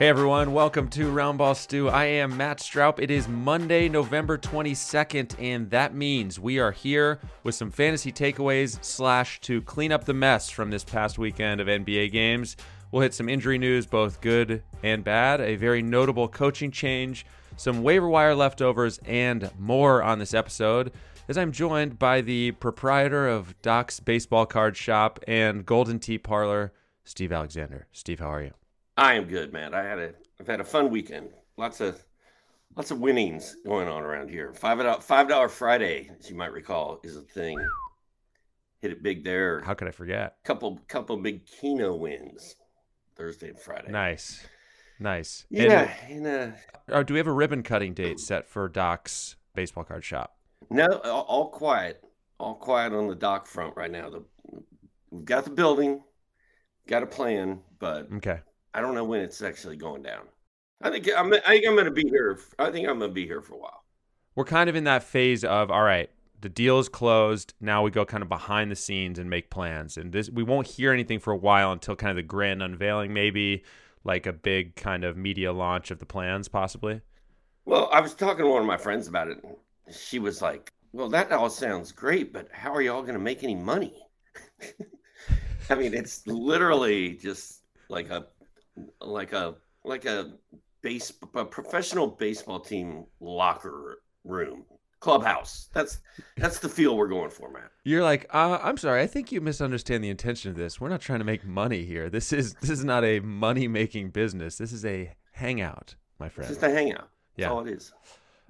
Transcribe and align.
Hey 0.00 0.08
everyone, 0.08 0.54
welcome 0.54 0.88
to 0.88 1.12
Roundball 1.12 1.54
Stew. 1.54 1.90
I 1.90 2.06
am 2.06 2.34
Matt 2.34 2.60
Straub. 2.60 2.98
It 3.00 3.10
is 3.10 3.28
Monday, 3.28 3.86
November 3.86 4.38
22nd, 4.38 5.34
and 5.38 5.68
that 5.68 5.94
means 5.94 6.40
we 6.40 6.58
are 6.58 6.72
here 6.72 7.20
with 7.42 7.54
some 7.54 7.70
fantasy 7.70 8.10
takeaways 8.10 8.82
slash 8.82 9.42
to 9.42 9.60
clean 9.60 9.92
up 9.92 10.06
the 10.06 10.14
mess 10.14 10.48
from 10.48 10.70
this 10.70 10.84
past 10.84 11.18
weekend 11.18 11.60
of 11.60 11.66
NBA 11.66 12.12
games. 12.12 12.56
We'll 12.90 13.02
hit 13.02 13.12
some 13.12 13.28
injury 13.28 13.58
news, 13.58 13.84
both 13.84 14.22
good 14.22 14.62
and 14.82 15.04
bad, 15.04 15.42
a 15.42 15.56
very 15.56 15.82
notable 15.82 16.28
coaching 16.28 16.70
change, 16.70 17.26
some 17.58 17.82
waiver 17.82 18.08
wire 18.08 18.34
leftovers, 18.34 19.00
and 19.04 19.50
more 19.58 20.02
on 20.02 20.18
this 20.18 20.32
episode. 20.32 20.92
As 21.28 21.36
I'm 21.36 21.52
joined 21.52 21.98
by 21.98 22.22
the 22.22 22.52
proprietor 22.52 23.28
of 23.28 23.54
Doc's 23.60 24.00
Baseball 24.00 24.46
Card 24.46 24.78
Shop 24.78 25.20
and 25.28 25.66
Golden 25.66 25.98
Tee 25.98 26.16
Parlor, 26.16 26.72
Steve 27.04 27.32
Alexander. 27.32 27.86
Steve, 27.92 28.20
how 28.20 28.32
are 28.32 28.42
you? 28.44 28.52
I 29.00 29.14
am 29.14 29.24
good, 29.24 29.50
man. 29.50 29.72
I 29.72 29.82
had 29.82 29.98
a 29.98 30.12
I've 30.38 30.46
had 30.46 30.60
a 30.60 30.64
fun 30.64 30.90
weekend. 30.90 31.30
Lots 31.56 31.80
of 31.80 32.04
lots 32.76 32.90
of 32.90 33.00
winnings 33.00 33.56
going 33.64 33.88
on 33.88 34.02
around 34.02 34.28
here. 34.28 34.52
Five 34.52 34.76
dollar 34.76 35.00
five 35.00 35.26
dollar 35.26 35.48
Friday, 35.48 36.10
as 36.20 36.28
you 36.28 36.36
might 36.36 36.52
recall, 36.52 37.00
is 37.02 37.16
a 37.16 37.22
thing. 37.22 37.58
Hit 38.82 38.92
it 38.92 39.02
big 39.02 39.24
there. 39.24 39.62
How 39.62 39.72
could 39.72 39.88
I 39.88 39.90
forget? 39.90 40.36
Couple 40.44 40.78
couple 40.86 41.16
big 41.16 41.46
Keno 41.46 41.96
wins 41.96 42.56
Thursday 43.16 43.48
and 43.48 43.58
Friday. 43.58 43.90
Nice, 43.90 44.46
nice. 44.98 45.46
Yeah. 45.48 45.90
And, 46.06 46.26
and 46.26 46.54
uh, 46.90 46.94
uh, 46.94 47.02
do 47.02 47.14
we 47.14 47.18
have 47.20 47.26
a 47.26 47.32
ribbon 47.32 47.62
cutting 47.62 47.94
date 47.94 48.20
set 48.20 48.46
for 48.50 48.68
Doc's 48.68 49.36
baseball 49.54 49.84
card 49.84 50.04
shop? 50.04 50.36
No, 50.68 50.86
all, 51.04 51.22
all 51.22 51.48
quiet, 51.48 52.04
all 52.38 52.54
quiet 52.54 52.92
on 52.92 53.08
the 53.08 53.14
dock 53.14 53.46
front 53.46 53.78
right 53.78 53.90
now. 53.90 54.10
The 54.10 54.24
we've 55.10 55.24
got 55.24 55.44
the 55.44 55.50
building, 55.50 56.02
got 56.86 57.02
a 57.02 57.06
plan, 57.06 57.60
but 57.78 58.06
okay 58.16 58.40
I 58.74 58.80
don't 58.80 58.94
know 58.94 59.04
when 59.04 59.20
it's 59.20 59.42
actually 59.42 59.76
going 59.76 60.02
down. 60.02 60.22
I 60.82 60.90
think 60.90 61.08
I'm. 61.16 61.32
I 61.32 61.40
think 61.40 61.66
I'm 61.66 61.74
going 61.74 61.86
to 61.86 61.90
be 61.90 62.08
here. 62.08 62.38
I 62.58 62.70
think 62.70 62.88
I'm 62.88 62.98
going 62.98 63.10
to 63.10 63.14
be 63.14 63.26
here 63.26 63.42
for 63.42 63.54
a 63.54 63.58
while. 63.58 63.84
We're 64.34 64.44
kind 64.44 64.70
of 64.70 64.76
in 64.76 64.84
that 64.84 65.02
phase 65.02 65.44
of 65.44 65.70
all 65.70 65.82
right. 65.82 66.10
The 66.40 66.48
deal 66.48 66.78
is 66.78 66.88
closed. 66.88 67.52
Now 67.60 67.82
we 67.82 67.90
go 67.90 68.06
kind 68.06 68.22
of 68.22 68.30
behind 68.30 68.70
the 68.70 68.76
scenes 68.76 69.18
and 69.18 69.28
make 69.28 69.50
plans. 69.50 69.98
And 69.98 70.10
this, 70.10 70.30
we 70.30 70.42
won't 70.42 70.66
hear 70.66 70.90
anything 70.90 71.18
for 71.18 71.34
a 71.34 71.36
while 71.36 71.70
until 71.70 71.96
kind 71.96 72.10
of 72.10 72.16
the 72.16 72.22
grand 72.22 72.62
unveiling, 72.62 73.12
maybe 73.12 73.62
like 74.04 74.24
a 74.24 74.32
big 74.32 74.74
kind 74.74 75.04
of 75.04 75.18
media 75.18 75.52
launch 75.52 75.90
of 75.90 75.98
the 75.98 76.06
plans, 76.06 76.48
possibly. 76.48 77.02
Well, 77.66 77.90
I 77.92 78.00
was 78.00 78.14
talking 78.14 78.44
to 78.44 78.50
one 78.50 78.62
of 78.62 78.66
my 78.66 78.78
friends 78.78 79.06
about 79.06 79.28
it. 79.28 79.44
She 79.90 80.18
was 80.18 80.40
like, 80.40 80.72
"Well, 80.92 81.10
that 81.10 81.30
all 81.30 81.50
sounds 81.50 81.92
great, 81.92 82.32
but 82.32 82.48
how 82.52 82.72
are 82.72 82.80
y'all 82.80 83.02
going 83.02 83.14
to 83.14 83.20
make 83.20 83.44
any 83.44 83.54
money?" 83.54 83.94
I 85.70 85.74
mean, 85.74 85.92
it's 85.92 86.26
literally 86.26 87.14
just 87.16 87.62
like 87.88 88.08
a 88.08 88.26
like 89.00 89.32
a 89.32 89.54
like 89.84 90.04
a 90.04 90.32
base 90.82 91.12
a 91.34 91.44
professional 91.44 92.06
baseball 92.06 92.60
team 92.60 93.04
locker 93.20 94.02
room 94.24 94.64
clubhouse. 95.00 95.68
That's 95.72 96.00
that's 96.36 96.58
the 96.60 96.68
feel 96.68 96.96
we're 96.96 97.08
going 97.08 97.30
for, 97.30 97.50
man. 97.50 97.68
You're 97.84 98.02
like, 98.02 98.26
uh, 98.32 98.58
I'm 98.62 98.76
sorry, 98.76 99.02
I 99.02 99.06
think 99.06 99.32
you 99.32 99.40
misunderstand 99.40 100.04
the 100.04 100.10
intention 100.10 100.50
of 100.50 100.56
this. 100.56 100.80
We're 100.80 100.90
not 100.90 101.00
trying 101.00 101.18
to 101.18 101.24
make 101.24 101.44
money 101.44 101.84
here. 101.84 102.08
This 102.08 102.32
is 102.32 102.54
this 102.54 102.70
is 102.70 102.84
not 102.84 103.04
a 103.04 103.20
money 103.20 103.66
making 103.66 104.10
business. 104.10 104.56
This 104.56 104.72
is 104.72 104.84
a 104.84 105.12
hangout, 105.32 105.96
my 106.18 106.28
friend. 106.28 106.50
It's 106.50 106.60
just 106.60 106.70
a 106.70 106.74
hangout. 106.74 107.08
That's 107.36 107.48
yeah. 107.48 107.50
all 107.50 107.66
it 107.66 107.72
is. 107.72 107.92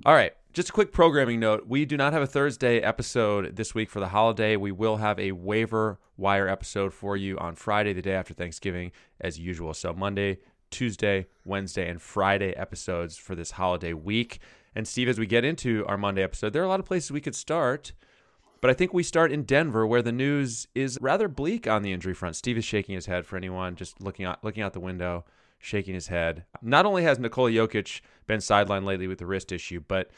All 0.05 0.15
right. 0.15 0.33
Just 0.53 0.71
a 0.71 0.73
quick 0.73 0.91
programming 0.91 1.39
note. 1.39 1.69
We 1.69 1.85
do 1.85 1.97
not 1.97 2.13
have 2.13 2.23
a 2.23 2.27
Thursday 2.27 2.81
episode 2.81 3.55
this 3.55 3.73
week 3.73 3.89
for 3.89 4.01
the 4.01 4.09
holiday. 4.09 4.57
We 4.57 4.73
will 4.73 4.97
have 4.97 5.17
a 5.17 5.31
waiver 5.31 6.01
wire 6.17 6.49
episode 6.49 6.93
for 6.93 7.17
you 7.17 7.39
on 7.39 7.55
Friday, 7.55 7.93
the 7.93 8.03
day 8.03 8.15
after 8.15 8.35
Thanksgiving, 8.35 8.91
as 9.21 9.39
usual. 9.39 9.75
So 9.75 9.93
Monday, 9.93 10.39
Tuesday, 10.69 11.29
Wednesday, 11.45 11.89
and 11.89 12.03
Friday 12.03 12.53
episodes 12.57 13.17
for 13.17 13.37
this 13.37 13.53
holiday 13.53 13.93
week. 13.93 14.41
And 14.75 14.89
Steve, 14.89 15.09
as 15.09 15.21
we 15.21 15.27
get 15.27 15.45
into 15.45 15.87
our 15.87 15.97
Monday 15.97 16.25
episode, 16.25 16.53
there 16.53 16.63
are 16.63 16.65
a 16.65 16.69
lot 16.69 16.81
of 16.81 16.87
places 16.87 17.13
we 17.13 17.21
could 17.21 17.37
start. 17.37 17.93
But 18.61 18.73
I 18.73 18.75
think 18.75 18.93
we 18.93 19.05
start 19.05 19.31
in 19.31 19.45
Denver, 19.45 19.87
where 19.87 20.03
the 20.03 20.11
news 20.11 20.67
is 20.75 20.99
rather 21.01 21.29
bleak 21.29 21.69
on 21.69 21.83
the 21.83 21.93
injury 21.93 22.13
front. 22.13 22.35
Steve 22.35 22.59
is 22.59 22.65
shaking 22.65 22.97
his 22.97 23.07
head 23.07 23.25
for 23.25 23.37
anyone 23.37 23.77
just 23.77 24.03
looking 24.03 24.27
out 24.27 24.43
looking 24.43 24.65
out 24.65 24.73
the 24.73 24.81
window, 24.81 25.25
shaking 25.61 25.95
his 25.95 26.09
head. 26.09 26.43
Not 26.61 26.87
only 26.87 27.05
has 27.05 27.21
Nikola 27.21 27.53
Jokic 27.53 28.01
been 28.27 28.41
sidelined 28.41 28.85
lately 28.85 29.07
with 29.07 29.19
the 29.19 29.27
wrist 29.27 29.53
issue, 29.53 29.81
but 29.87 30.11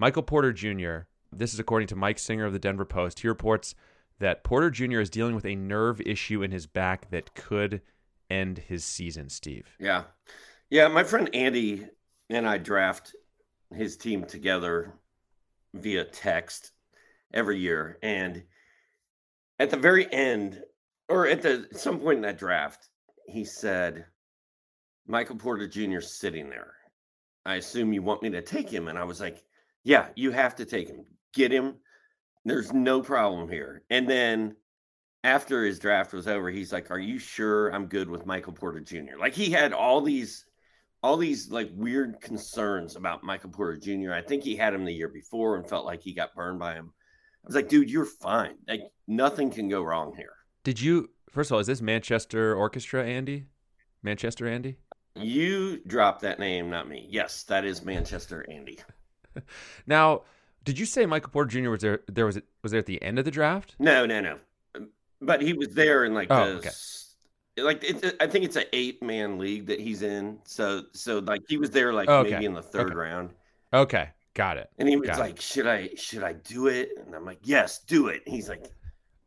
Michael 0.00 0.22
Porter 0.22 0.50
Jr. 0.50 1.00
This 1.30 1.52
is 1.52 1.60
according 1.60 1.88
to 1.88 1.94
Mike 1.94 2.18
Singer 2.18 2.46
of 2.46 2.54
the 2.54 2.58
Denver 2.58 2.86
Post. 2.86 3.20
He 3.20 3.28
reports 3.28 3.74
that 4.18 4.44
Porter 4.44 4.70
Jr. 4.70 5.00
is 5.00 5.10
dealing 5.10 5.34
with 5.34 5.44
a 5.44 5.54
nerve 5.54 6.00
issue 6.00 6.42
in 6.42 6.52
his 6.52 6.66
back 6.66 7.10
that 7.10 7.34
could 7.34 7.82
end 8.30 8.56
his 8.56 8.82
season, 8.82 9.28
Steve. 9.28 9.76
Yeah. 9.78 10.04
Yeah. 10.70 10.88
My 10.88 11.04
friend 11.04 11.28
Andy 11.34 11.86
and 12.30 12.48
I 12.48 12.56
draft 12.56 13.14
his 13.74 13.98
team 13.98 14.24
together 14.24 14.94
via 15.74 16.06
text 16.06 16.72
every 17.34 17.58
year. 17.58 17.98
And 18.02 18.42
at 19.58 19.68
the 19.68 19.76
very 19.76 20.10
end, 20.10 20.62
or 21.10 21.26
at 21.26 21.42
the 21.42 21.68
some 21.72 22.00
point 22.00 22.16
in 22.16 22.22
that 22.22 22.38
draft, 22.38 22.88
he 23.26 23.44
said, 23.44 24.06
Michael 25.06 25.36
Porter 25.36 25.68
Jr. 25.68 26.00
sitting 26.00 26.48
there. 26.48 26.72
I 27.44 27.56
assume 27.56 27.92
you 27.92 28.00
want 28.00 28.22
me 28.22 28.30
to 28.30 28.40
take 28.40 28.70
him. 28.70 28.88
And 28.88 28.98
I 28.98 29.04
was 29.04 29.20
like, 29.20 29.44
Yeah, 29.84 30.08
you 30.14 30.30
have 30.30 30.56
to 30.56 30.64
take 30.64 30.88
him. 30.88 31.04
Get 31.32 31.52
him. 31.52 31.76
There's 32.44 32.72
no 32.72 33.02
problem 33.02 33.48
here. 33.48 33.82
And 33.90 34.08
then 34.08 34.56
after 35.24 35.64
his 35.64 35.78
draft 35.78 36.12
was 36.12 36.26
over, 36.26 36.50
he's 36.50 36.72
like, 36.72 36.90
"Are 36.90 36.98
you 36.98 37.18
sure 37.18 37.68
I'm 37.70 37.86
good 37.86 38.08
with 38.08 38.26
Michael 38.26 38.52
Porter 38.52 38.80
Jr.?" 38.80 39.18
Like 39.18 39.34
he 39.34 39.50
had 39.50 39.72
all 39.72 40.00
these, 40.00 40.46
all 41.02 41.16
these 41.16 41.50
like 41.50 41.70
weird 41.74 42.20
concerns 42.20 42.96
about 42.96 43.22
Michael 43.24 43.50
Porter 43.50 43.76
Jr. 43.76 44.12
I 44.12 44.22
think 44.22 44.42
he 44.42 44.56
had 44.56 44.74
him 44.74 44.84
the 44.84 44.92
year 44.92 45.08
before 45.08 45.56
and 45.56 45.68
felt 45.68 45.84
like 45.86 46.02
he 46.02 46.14
got 46.14 46.34
burned 46.34 46.58
by 46.58 46.74
him. 46.74 46.92
I 47.44 47.46
was 47.46 47.54
like, 47.54 47.68
"Dude, 47.68 47.90
you're 47.90 48.04
fine. 48.06 48.56
Like 48.68 48.82
nothing 49.06 49.50
can 49.50 49.68
go 49.68 49.82
wrong 49.82 50.14
here." 50.16 50.32
Did 50.64 50.80
you? 50.80 51.10
First 51.30 51.50
of 51.50 51.54
all, 51.54 51.60
is 51.60 51.66
this 51.66 51.80
Manchester 51.80 52.54
Orchestra, 52.54 53.04
Andy? 53.04 53.46
Manchester 54.02 54.48
Andy? 54.48 54.78
You 55.14 55.80
dropped 55.86 56.22
that 56.22 56.38
name, 56.38 56.70
not 56.70 56.88
me. 56.88 57.06
Yes, 57.10 57.42
that 57.44 57.64
is 57.64 57.84
Manchester 57.84 58.46
Andy. 58.50 58.78
now, 59.86 60.22
did 60.64 60.78
you 60.78 60.86
say 60.86 61.06
Michael 61.06 61.30
Porter 61.30 61.60
Jr. 61.60 61.70
was 61.70 61.80
there? 61.80 62.00
There 62.06 62.26
was 62.26 62.38
was 62.62 62.72
there 62.72 62.80
at 62.80 62.86
the 62.86 63.02
end 63.02 63.18
of 63.18 63.24
the 63.24 63.30
draft? 63.30 63.74
No, 63.78 64.06
no, 64.06 64.20
no. 64.20 64.38
Um, 64.74 64.90
but 65.20 65.42
he 65.42 65.52
was 65.52 65.68
there 65.68 66.04
in 66.04 66.14
like 66.14 66.28
oh, 66.30 66.46
the, 66.46 66.58
okay. 66.58 66.70
like 67.62 67.84
it, 67.84 68.16
I 68.20 68.26
think 68.26 68.44
it's 68.44 68.56
an 68.56 68.64
eight 68.72 69.02
man 69.02 69.38
league 69.38 69.66
that 69.66 69.80
he's 69.80 70.02
in. 70.02 70.38
So 70.44 70.84
so 70.92 71.20
like 71.20 71.42
he 71.48 71.56
was 71.56 71.70
there 71.70 71.92
like 71.92 72.08
okay. 72.08 72.30
maybe 72.30 72.44
in 72.44 72.54
the 72.54 72.62
third 72.62 72.88
okay. 72.88 72.94
round. 72.94 73.30
Okay, 73.72 74.10
got 74.34 74.58
it. 74.58 74.70
And 74.78 74.88
he 74.88 74.96
was 74.96 75.08
got 75.08 75.18
like, 75.18 75.36
it. 75.36 75.42
"Should 75.42 75.66
I 75.66 75.90
should 75.96 76.24
I 76.24 76.34
do 76.34 76.66
it?" 76.66 76.90
And 77.04 77.14
I'm 77.14 77.24
like, 77.24 77.38
"Yes, 77.42 77.78
do 77.78 78.08
it." 78.08 78.22
And 78.26 78.34
he's 78.34 78.48
like, 78.48 78.66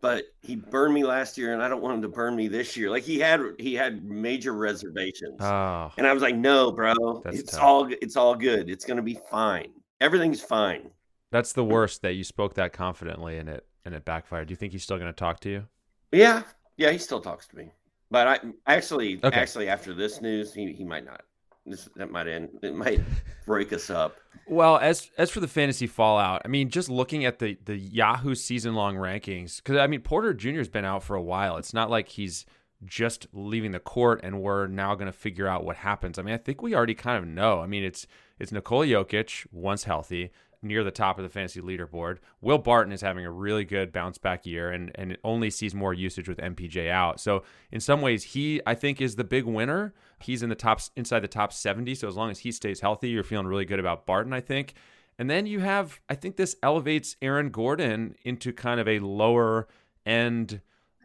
"But 0.01 0.25
he 0.41 0.56
burned 0.56 0.94
me 0.94 1.03
last 1.03 1.38
year, 1.38 1.53
and 1.53 1.63
I 1.63 1.67
don't 1.67 1.81
want 1.81 1.95
him 1.95 2.01
to 2.03 2.09
burn 2.09 2.35
me 2.35 2.47
this 2.47 2.77
year." 2.77 2.91
Like 2.91 3.03
he 3.03 3.19
had 3.19 3.41
he 3.57 3.73
had 3.73 4.03
major 4.03 4.53
reservations. 4.53 5.41
Oh. 5.41 5.91
And 5.97 6.06
I 6.06 6.13
was 6.13 6.21
like, 6.21 6.35
"No, 6.35 6.71
bro, 6.71 7.21
That's 7.23 7.39
it's 7.39 7.51
tough. 7.53 7.63
all 7.63 7.89
it's 8.01 8.17
all 8.17 8.35
good. 8.35 8.69
It's 8.69 8.85
gonna 8.85 9.01
be 9.01 9.17
fine. 9.31 9.71
Everything's 10.03 10.41
fine." 10.41 10.91
That's 11.31 11.53
the 11.53 11.63
worst 11.63 12.03
that 12.03 12.13
you 12.13 12.23
spoke 12.23 12.53
that 12.55 12.73
confidently 12.73 13.39
and 13.39 13.50
it 13.50 13.65
and 13.85 13.95
it 13.95 14.05
backfired. 14.05 14.47
Do 14.47 14.51
you 14.51 14.55
think 14.55 14.71
he's 14.71 14.83
still 14.83 14.97
going 14.97 15.09
to 15.09 15.15
talk 15.15 15.39
to 15.41 15.50
you? 15.50 15.67
Yeah, 16.11 16.44
yeah, 16.77 16.91
he 16.91 17.00
still 17.00 17.21
talks 17.21 17.47
to 17.47 17.55
me, 17.55 17.71
but 18.11 18.27
I 18.27 18.39
actually, 18.67 19.19
okay. 19.23 19.35
actually, 19.35 19.67
after 19.67 19.94
this 19.94 20.21
news, 20.21 20.53
he, 20.53 20.71
he 20.73 20.83
might 20.83 21.05
not. 21.05 21.23
This 21.65 21.89
that 21.95 22.11
might 22.11 22.27
end. 22.27 22.50
It 22.61 22.75
might 22.75 23.01
break 23.45 23.71
us 23.73 23.89
up. 23.89 24.17
Well, 24.47 24.77
as 24.77 25.09
as 25.17 25.31
for 25.31 25.39
the 25.39 25.47
fantasy 25.47 25.88
fallout, 25.88 26.41
I 26.44 26.49
mean, 26.49 26.69
just 26.69 26.89
looking 26.89 27.25
at 27.25 27.39
the 27.39 27.57
the 27.65 27.77
Yahoo 27.77 28.35
season 28.35 28.75
long 28.75 28.95
rankings, 28.95 29.57
because 29.57 29.77
I 29.77 29.88
mean, 29.88 30.01
Porter 30.01 30.33
Jr. 30.33 30.57
has 30.57 30.69
been 30.69 30.85
out 30.85 31.03
for 31.03 31.15
a 31.15 31.21
while. 31.21 31.57
It's 31.57 31.73
not 31.73 31.89
like 31.89 32.09
he's 32.09 32.45
just 32.85 33.27
leaving 33.33 33.71
the 33.71 33.79
court 33.79 34.19
and 34.23 34.41
we're 34.41 34.67
now 34.67 34.94
going 34.95 35.06
to 35.06 35.17
figure 35.17 35.47
out 35.47 35.63
what 35.63 35.77
happens. 35.77 36.19
I 36.19 36.21
mean, 36.21 36.33
I 36.33 36.38
think 36.38 36.61
we 36.61 36.75
already 36.75 36.95
kind 36.95 37.17
of 37.17 37.25
know. 37.25 37.61
I 37.61 37.67
mean, 37.67 37.83
it's 37.83 38.06
it's 38.39 38.51
Nikola 38.51 38.85
Jokic 38.85 39.47
once 39.51 39.83
healthy, 39.83 40.31
near 40.62 40.83
the 40.83 40.91
top 40.91 41.18
of 41.18 41.24
the 41.24 41.30
fantasy 41.30 41.62
leaderboard. 41.62 42.18
Will 42.41 42.57
Barton 42.57 42.94
is 42.94 43.01
having 43.01 43.25
a 43.25 43.31
really 43.31 43.65
good 43.65 43.91
bounce 43.91 44.18
back 44.18 44.45
year 44.45 44.71
and 44.71 44.91
and 44.95 45.18
only 45.24 45.50
sees 45.50 45.75
more 45.75 45.94
usage 45.94 46.30
with 46.30 46.38
MPJ 46.38 46.89
out. 46.89 47.19
So 47.19 47.44
in 47.71 47.80
some 47.80 48.01
ways, 48.01 48.24
he 48.24 48.62
I 48.65 48.74
think 48.74 49.01
is 49.01 49.15
the 49.15 49.24
big 49.24 49.45
winner. 49.45 49.94
He's 50.19 50.41
in 50.41 50.50
the 50.50 50.56
top 50.56 50.81
inside 50.95 51.19
the 51.19 51.27
top 51.27 51.51
70. 51.51 51.95
So 51.95 52.07
as 52.07 52.15
long 52.15 52.31
as 52.31 52.39
he 52.39 52.51
stays 52.51 52.80
healthy, 52.80 53.09
you're 53.09 53.24
feeling 53.24 53.47
really 53.47 53.65
good 53.65 53.80
about 53.80 54.06
Barton. 54.06 54.33
I 54.33 54.41
think. 54.41 54.74
And 55.19 55.30
then 55.30 55.45
you 55.45 55.59
have, 55.59 56.00
I 56.09 56.15
think 56.15 56.38
this 56.38 56.56
elevates 56.63 57.15
Aaron 57.21 57.50
Gordon 57.50 58.15
into 58.24 58.51
kind 58.51 58.80
of 58.80 58.88
a 58.88 59.00
lower 59.00 59.68
end, 60.06 60.62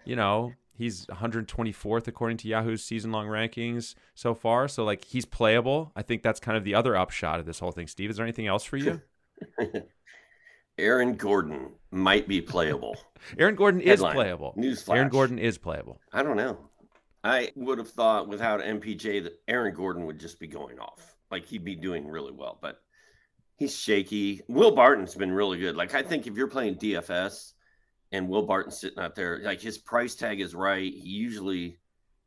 you 0.07 0.17
know, 0.17 0.55
he's 0.79 1.05
124th 1.07 2.07
according 2.07 2.39
to 2.39 2.49
Yahoo's 2.49 2.83
season 2.83 3.11
long 3.13 3.27
rankings 3.27 3.95
so 4.15 4.33
far. 4.35 4.69
So 4.69 4.85
like 4.85 5.05
he's 5.05 5.27
playable. 5.27 5.93
I 5.97 6.03
think 6.03 6.23
that's 6.23 6.41
kind 6.41 6.57
of 6.57 6.65
the 6.65 6.75
other 6.75 6.97
upshot 6.97 7.41
of 7.41 7.47
this 7.47 7.59
whole 7.59 7.73
thing. 7.73 7.89
Steve, 7.89 8.09
is 8.11 8.17
there 8.17 8.25
anything 8.25 8.47
else 8.47 8.65
for 8.65 8.77
you? 8.77 9.03
Aaron 10.79 11.17
Gordon 11.17 11.73
might 11.91 12.29
be 12.29 12.41
playable. 12.41 12.97
Aaron 13.39 13.57
Gordon 13.57 13.81
Headline. 13.81 14.13
is 14.13 14.15
playable. 14.15 14.55
Newsflash. 14.57 14.97
Aaron 14.97 15.09
Gordon 15.09 15.39
is 15.39 15.59
playable. 15.59 16.01
I 16.13 16.23
don't 16.23 16.37
know. 16.37 16.57
I 17.25 17.51
would 17.57 17.79
have 17.79 17.91
thought 17.91 18.29
without 18.29 18.61
MPJ 18.61 19.25
that 19.25 19.41
Aaron 19.49 19.75
Gordon 19.75 20.07
would 20.07 20.21
just 20.21 20.39
be 20.39 20.47
going 20.47 20.79
off. 20.79 21.17
Like 21.33 21.47
he'd 21.47 21.65
be 21.65 21.75
doing 21.75 22.07
really 22.07 22.33
well, 22.33 22.59
but 22.63 22.81
he's 23.57 23.77
shaky. 23.77 24.43
Will 24.49 24.71
Barton's 24.71 25.17
been 25.17 25.33
really 25.33 25.59
good. 25.59 25.77
Like 25.77 25.95
I 25.95 26.03
think 26.03 26.29
if 26.29 26.37
you're 26.37 26.47
playing 26.47 26.77
DFS 26.77 27.55
and 28.13 28.29
Will 28.29 28.43
Barton 28.43 28.73
sitting 28.73 28.99
out 28.99 29.15
there, 29.15 29.41
like 29.43 29.61
his 29.61 29.79
price 29.79 30.15
tag 30.15 30.41
is 30.41 30.55
right. 30.55 30.93
He 30.93 31.09
usually 31.09 31.79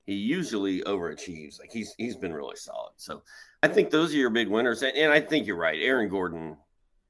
he 0.06 0.14
usually 0.14 0.82
overachieves. 0.82 1.60
Like 1.60 1.72
he's 1.72 1.94
he's 1.98 2.16
been 2.16 2.34
really 2.34 2.56
solid. 2.56 2.94
So 2.98 3.24
I 3.64 3.68
think 3.68 3.90
those 3.90 4.14
are 4.14 4.18
your 4.18 4.30
big 4.30 4.48
winners. 4.48 4.82
And, 4.82 4.96
and 4.96 5.12
I 5.12 5.20
think 5.20 5.48
you're 5.48 5.56
right. 5.56 5.80
Aaron 5.82 6.10
Gordon, 6.10 6.58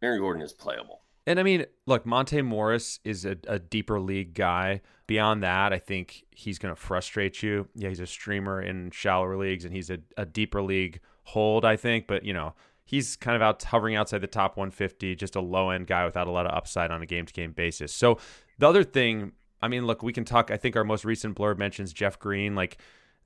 Aaron 0.02 0.20
Gordon 0.20 0.42
is 0.42 0.54
playable. 0.54 1.02
And 1.28 1.40
I 1.40 1.44
mean, 1.44 1.66
look, 1.86 2.06
Monte 2.06 2.42
Morris 2.42 3.00
is 3.04 3.26
a, 3.26 3.38
a 3.48 3.60
deeper 3.60 4.00
league 4.00 4.34
guy. 4.34 4.82
Beyond 5.06 5.44
that, 5.44 5.72
I 5.72 5.78
think 5.78 6.24
he's 6.32 6.58
going 6.58 6.74
to 6.74 6.80
frustrate 6.80 7.44
you. 7.44 7.68
Yeah, 7.76 7.90
he's 7.90 8.00
a 8.00 8.08
streamer 8.08 8.62
in 8.62 8.92
shallower 8.92 9.38
leagues, 9.38 9.66
and 9.66 9.74
he's 9.74 9.90
a, 9.90 10.00
a 10.18 10.26
deeper 10.26 10.62
league 10.64 11.00
hold, 11.24 11.64
I 11.64 11.76
think. 11.76 12.08
But 12.08 12.24
you 12.24 12.34
know, 12.34 12.56
he's 12.92 13.16
kind 13.16 13.38
of 13.38 13.42
out 13.42 13.64
hovering 13.64 13.96
outside 13.96 14.20
the 14.20 14.28
top 14.28 14.58
150, 14.58 15.16
just 15.16 15.38
a 15.38 15.42
low 15.42 15.70
end 15.70 15.88
guy 15.88 16.04
without 16.04 16.28
a 16.28 16.32
lot 16.32 16.46
of 16.46 16.54
upside 16.54 16.92
on 16.92 17.02
a 17.02 17.06
game 17.06 17.26
to 17.26 17.34
game 17.34 17.54
basis. 17.54 17.94
So 17.94 18.20
the 18.60 18.68
other 18.68 18.84
thing, 18.84 19.32
I 19.62 19.70
mean, 19.70 19.88
look, 19.88 20.04
we 20.04 20.12
can 20.12 20.26
talk. 20.26 20.52
I 20.52 20.58
think 20.58 20.76
our 20.76 20.84
most 20.84 21.06
recent 21.06 21.38
blurb 21.38 21.58
mentions 21.58 21.94
Jeff 21.94 22.20
Green. 22.20 22.54
Like 22.54 22.78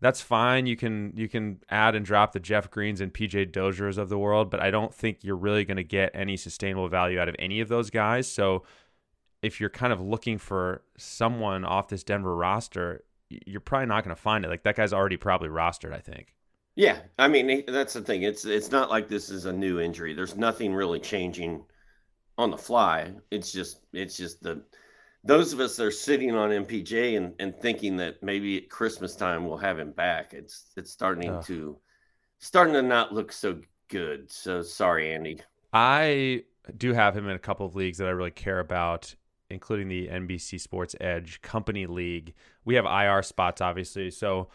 that's 0.01 0.21
fine. 0.21 0.67
You 0.67 0.75
can 0.77 1.13
you 1.15 1.27
can 1.27 1.61
add 1.67 1.95
and 1.95 2.05
drop 2.05 2.33
the 2.33 2.39
Jeff 2.39 2.69
Greens 2.69 3.01
and 3.01 3.11
PJ 3.11 3.51
Doziers 3.51 3.97
of 3.97 4.07
the 4.09 4.19
world, 4.19 4.51
but 4.51 4.59
I 4.59 4.69
don't 4.69 4.93
think 4.93 5.23
you're 5.23 5.35
really 5.35 5.65
going 5.65 5.77
to 5.77 5.83
get 5.83 6.11
any 6.13 6.37
sustainable 6.37 6.87
value 6.87 7.19
out 7.19 7.27
of 7.27 7.35
any 7.39 7.59
of 7.59 7.67
those 7.67 7.89
guys. 7.89 8.31
So 8.31 8.63
if 9.41 9.59
you're 9.59 9.71
kind 9.71 9.91
of 9.91 9.99
looking 9.99 10.37
for 10.37 10.83
someone 10.95 11.65
off 11.65 11.87
this 11.87 12.03
Denver 12.03 12.35
roster, 12.35 13.03
you're 13.29 13.61
probably 13.61 13.87
not 13.87 14.03
going 14.03 14.15
to 14.15 14.21
find 14.21 14.45
it. 14.45 14.49
Like 14.49 14.63
that 14.63 14.75
guy's 14.75 14.93
already 14.93 15.17
probably 15.17 15.49
rostered, 15.49 15.91
I 15.91 15.99
think. 15.99 16.34
Yeah, 16.75 16.99
I 17.17 17.27
mean 17.27 17.63
that's 17.67 17.93
the 17.93 18.01
thing. 18.01 18.23
It's 18.23 18.45
it's 18.45 18.71
not 18.71 18.89
like 18.89 19.07
this 19.07 19.29
is 19.29 19.45
a 19.45 19.53
new 19.53 19.79
injury. 19.79 20.13
There's 20.13 20.35
nothing 20.35 20.73
really 20.73 20.99
changing 20.99 21.63
on 22.37 22.51
the 22.51 22.57
fly. 22.57 23.13
It's 23.31 23.51
just 23.51 23.79
it's 23.93 24.17
just 24.17 24.43
the 24.43 24.61
those 25.23 25.53
of 25.53 25.59
us 25.59 25.77
that 25.77 25.85
are 25.85 25.91
sitting 25.91 26.35
on 26.35 26.51
MPJ 26.51 27.17
and, 27.17 27.33
and 27.39 27.55
thinking 27.55 27.97
that 27.97 28.21
maybe 28.21 28.57
at 28.57 28.69
Christmas 28.69 29.15
time 29.15 29.45
we'll 29.45 29.57
have 29.57 29.79
him 29.79 29.91
back. 29.91 30.33
It's 30.33 30.71
it's 30.75 30.91
starting 30.91 31.41
to 31.43 31.77
starting 32.39 32.73
to 32.73 32.81
not 32.81 33.13
look 33.13 33.31
so 33.31 33.59
good. 33.87 34.29
So 34.29 34.61
sorry, 34.61 35.13
Andy. 35.13 35.41
I 35.73 36.43
do 36.77 36.93
have 36.93 37.15
him 37.15 37.27
in 37.29 37.35
a 37.35 37.39
couple 37.39 37.65
of 37.65 37.75
leagues 37.75 37.97
that 37.99 38.07
I 38.07 38.11
really 38.11 38.31
care 38.31 38.59
about, 38.59 39.15
including 39.49 39.87
the 39.87 40.07
NBC 40.07 40.59
Sports 40.59 40.95
Edge 40.99 41.41
Company 41.41 41.85
League. 41.85 42.33
We 42.65 42.75
have 42.75 42.85
IR 42.85 43.23
spots, 43.23 43.61
obviously, 43.61 44.11
so 44.11 44.49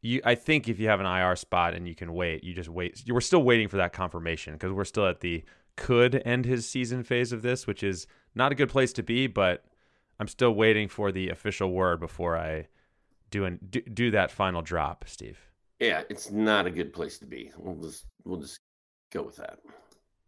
you 0.00 0.20
I 0.24 0.34
think 0.34 0.68
if 0.68 0.78
you 0.78 0.88
have 0.88 1.00
an 1.00 1.06
IR 1.06 1.36
spot 1.36 1.74
and 1.74 1.88
you 1.88 1.94
can 1.94 2.12
wait, 2.12 2.44
you 2.44 2.54
just 2.54 2.68
wait. 2.68 3.02
We're 3.08 3.20
still 3.20 3.42
waiting 3.42 3.68
for 3.68 3.76
that 3.76 3.92
confirmation 3.92 4.54
because 4.54 4.72
we're 4.72 4.84
still 4.84 5.06
at 5.06 5.20
the 5.20 5.44
could 5.76 6.22
end 6.24 6.44
his 6.44 6.68
season 6.68 7.04
phase 7.04 7.32
of 7.32 7.42
this, 7.42 7.66
which 7.66 7.82
is 7.82 8.06
not 8.34 8.52
a 8.52 8.54
good 8.54 8.68
place 8.68 8.92
to 8.94 9.02
be, 9.02 9.26
but 9.26 9.64
I'm 10.18 10.28
still 10.28 10.52
waiting 10.52 10.88
for 10.88 11.12
the 11.12 11.30
official 11.30 11.72
word 11.72 12.00
before 12.00 12.36
I 12.36 12.66
do 13.30 13.44
and 13.44 13.58
do, 13.70 13.80
do 13.82 14.10
that 14.10 14.30
final 14.30 14.62
drop, 14.62 15.04
Steve. 15.06 15.38
Yeah, 15.78 16.02
it's 16.08 16.30
not 16.30 16.66
a 16.66 16.70
good 16.70 16.92
place 16.92 17.18
to 17.18 17.26
be. 17.26 17.52
We'll 17.56 17.76
just 17.76 18.06
we'll 18.24 18.40
just 18.40 18.60
go 19.12 19.22
with 19.22 19.36
that. 19.36 19.58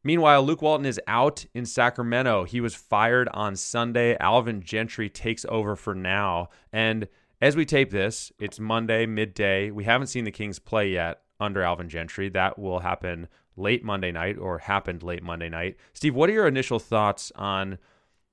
Meanwhile, 0.03 0.45
Luke 0.45 0.63
Walton 0.63 0.87
is 0.87 1.01
out 1.07 1.45
in 1.53 1.67
Sacramento. 1.67 2.45
He 2.45 2.61
was 2.61 2.75
fired 2.75 3.29
on 3.35 3.55
Sunday. 3.55 4.17
Alvin 4.19 4.63
Gentry 4.63 5.11
takes 5.11 5.45
over 5.49 5.77
for 5.77 5.95
now. 5.95 6.49
And 6.73 7.07
as 7.41 7.57
we 7.57 7.65
tape 7.65 7.91
this, 7.91 8.31
it's 8.39 8.61
Monday, 8.61 9.07
midday. 9.07 9.71
We 9.71 9.85
haven't 9.85 10.09
seen 10.09 10.25
the 10.25 10.31
Kings 10.31 10.59
play 10.59 10.91
yet 10.91 11.23
under 11.39 11.63
Alvin 11.63 11.89
Gentry. 11.89 12.29
That 12.29 12.59
will 12.59 12.81
happen 12.81 13.29
late 13.57 13.83
Monday 13.83 14.13
night 14.13 14.37
or 14.37 14.59
happened 14.59 15.03
late 15.03 15.23
Monday 15.23 15.49
night. 15.49 15.77
Steve, 15.95 16.15
what 16.15 16.29
are 16.29 16.35
your 16.35 16.47
initial 16.47 16.79
thoughts 16.79 17.33
on 17.37 17.79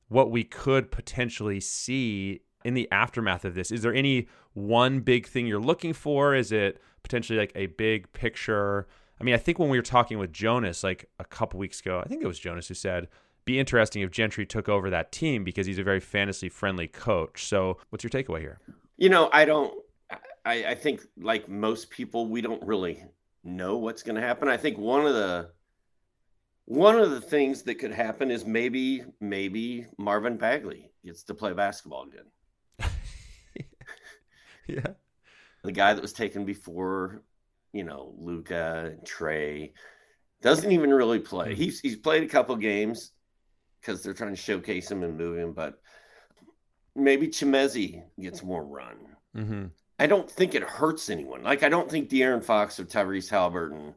what 0.09 0.30
we 0.30 0.44
could 0.44 0.92
potentially 0.92 1.59
see 1.59 2.42
in 2.65 2.74
the 2.74 2.89
aftermath 2.92 3.45
of 3.45 3.56
this? 3.56 3.71
Is 3.71 3.81
there 3.81 3.94
any 3.94 4.27
one 4.54 5.00
big 5.00 5.25
thing 5.25 5.48
you're 5.48 5.59
looking 5.59 5.94
for? 5.94 6.36
Is 6.36 6.51
it 6.51 6.81
potentially 7.01 7.39
like 7.39 7.54
a 7.56 7.68
big 7.68 8.12
picture? 8.12 8.88
I 9.21 9.24
mean, 9.24 9.36
I 9.36 9.38
think 9.38 9.57
when 9.57 9.69
we 9.69 9.77
were 9.77 9.83
talking 9.83 10.19
with 10.19 10.33
Jonas 10.33 10.83
like 10.83 11.09
a 11.18 11.25
couple 11.25 11.59
weeks 11.59 11.80
ago, 11.80 12.01
I 12.04 12.09
think 12.09 12.24
it 12.24 12.27
was 12.27 12.39
Jonas 12.39 12.68
who 12.68 12.74
said, 12.74 13.07
be 13.45 13.57
interesting 13.57 14.01
if 14.01 14.12
Gentry 14.12 14.45
took 14.45 14.68
over 14.68 14.89
that 14.89 15.13
team 15.13 15.45
because 15.45 15.65
he's 15.65 15.80
a 15.80 15.83
very 15.83 16.01
fantasy 16.01 16.50
friendly 16.50 16.88
coach. 16.88 17.45
So, 17.45 17.77
what's 17.89 18.04
your 18.04 18.12
takeaway 18.12 18.42
here? 18.42 18.59
You 18.98 19.10
know, 19.10 19.30
I 19.32 19.46
don't. 19.46 19.74
I, 20.46 20.66
I 20.66 20.76
think 20.76 21.02
like 21.18 21.50
most 21.50 21.90
people, 21.90 22.28
we 22.28 22.42
don't 22.42 22.64
really 22.64 23.04
know 23.44 23.78
what's 23.78 24.04
going 24.04 24.16
to 24.16 24.22
happen. 24.22 24.48
I 24.48 24.58
think 24.58 24.78
one 24.78 25.06
of 25.06 25.14
the 25.14 25.50
one 26.66 27.00
of 27.00 27.12
the 27.12 27.22
things 27.22 27.64
that 27.64 27.76
could 27.76 27.94
happen 27.94 28.30
is 28.32 28.46
maybe 28.46 29.04
maybe 29.20 29.86
Marvin 29.98 30.38
Bagley 30.38 30.92
gets 31.06 31.24
to 31.24 31.34
play 31.34 31.54
basketball 31.54 32.08
again. 32.08 32.92
yeah, 34.68 34.94
the 35.64 35.72
guy 35.72 35.94
that 35.94 36.02
was 36.02 36.14
taken 36.14 36.44
before, 36.44 37.24
you 37.72 37.84
know, 37.84 38.14
Luka 38.18 38.92
and 38.94 39.02
Trae 39.08 39.72
doesn't 40.42 40.72
even 40.72 40.94
really 40.94 41.20
play. 41.20 41.54
Hmm. 41.54 41.62
He's 41.62 41.80
he's 41.80 41.98
played 41.98 42.24
a 42.24 42.28
couple 42.28 42.56
games 42.56 43.12
because 43.80 44.04
they're 44.04 44.14
trying 44.14 44.36
to 44.36 44.42
showcase 44.42 44.92
him 44.92 45.04
and 45.04 45.18
move 45.18 45.38
him, 45.38 45.54
but 45.54 45.80
maybe 46.97 47.27
Chimezie 47.27 48.04
gets 48.19 48.44
more 48.44 48.66
run. 48.66 48.97
Mm-hmm. 49.35 49.66
I 49.99 50.07
don't 50.07 50.30
think 50.30 50.56
it 50.56 50.63
hurts 50.63 51.09
anyone. 51.09 51.44
Like 51.44 51.63
I 51.63 51.69
don't 51.69 51.89
think 51.89 52.09
De'Aaron 52.09 52.44
Fox 52.44 52.80
or 52.80 52.85
Tyrese 52.85 53.31
Haliburton 53.31 53.94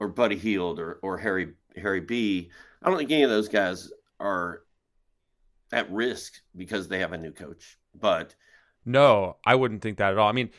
or 0.00 0.08
Buddy 0.08 0.36
Hield 0.36 0.78
or 0.78 0.98
or 1.02 1.18
Harry 1.18 1.54
Harry 1.76 2.00
B. 2.00 2.50
I 2.82 2.88
don't 2.88 2.98
think 2.98 3.10
any 3.10 3.22
of 3.22 3.30
those 3.30 3.48
guys 3.48 3.90
are 4.20 4.62
at 5.72 5.90
risk 5.90 6.40
because 6.56 6.88
they 6.88 7.00
have 7.00 7.12
a 7.12 7.18
new 7.18 7.32
coach. 7.32 7.78
But 7.94 8.34
no, 8.84 9.36
I 9.44 9.54
wouldn't 9.54 9.82
think 9.82 9.98
that 9.98 10.12
at 10.12 10.18
all. 10.18 10.28
I 10.28 10.32
mean, 10.32 10.50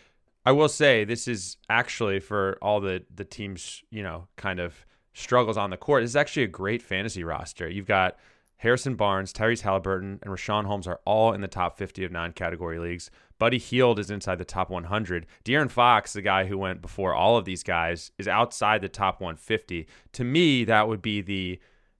I 0.45 0.51
will 0.51 0.69
say 0.69 1.03
this 1.03 1.27
is 1.27 1.57
actually 1.69 2.19
for 2.19 2.57
all 2.61 2.79
the 2.79 3.03
the 3.13 3.25
teams, 3.25 3.83
you 3.89 4.03
know, 4.03 4.27
kind 4.37 4.59
of 4.59 4.85
struggles 5.13 5.57
on 5.57 5.71
the 5.71 5.77
court. 5.77 6.03
This 6.03 6.11
is 6.11 6.15
actually 6.15 6.43
a 6.43 6.47
great 6.47 6.81
fantasy 6.81 7.23
roster. 7.23 7.67
You've 7.69 7.87
got 7.87 8.17
Harrison 8.57 8.95
Barnes, 8.95 9.31
Tyrese 9.31 9.61
Haliburton, 9.61 10.19
and 10.21 10.31
Richaun 10.31 10.65
Holmes 10.65 10.87
are 10.87 10.99
all 11.05 11.31
in 11.33 11.41
the 11.41 11.47
top 11.47 11.77
50 11.77 12.03
of 12.03 12.11
nine 12.11 12.31
category 12.31 12.79
leagues. 12.79 13.11
Buddy 13.37 13.59
Hield 13.59 13.99
is 13.99 14.09
inside 14.09 14.39
the 14.39 14.45
top 14.45 14.69
100. 14.69 15.27
De'Aaron 15.45 15.69
Fox, 15.69 16.13
the 16.13 16.23
guy 16.23 16.45
who 16.45 16.57
went 16.57 16.81
before 16.81 17.13
all 17.13 17.37
of 17.37 17.45
these 17.45 17.61
guys, 17.61 18.11
is 18.17 18.27
outside 18.27 18.81
the 18.81 18.89
top 18.89 19.21
150. 19.21 19.87
To 20.13 20.23
me, 20.23 20.63
that 20.63 20.87
would 20.87 21.01
be 21.01 21.21
the 21.21 21.59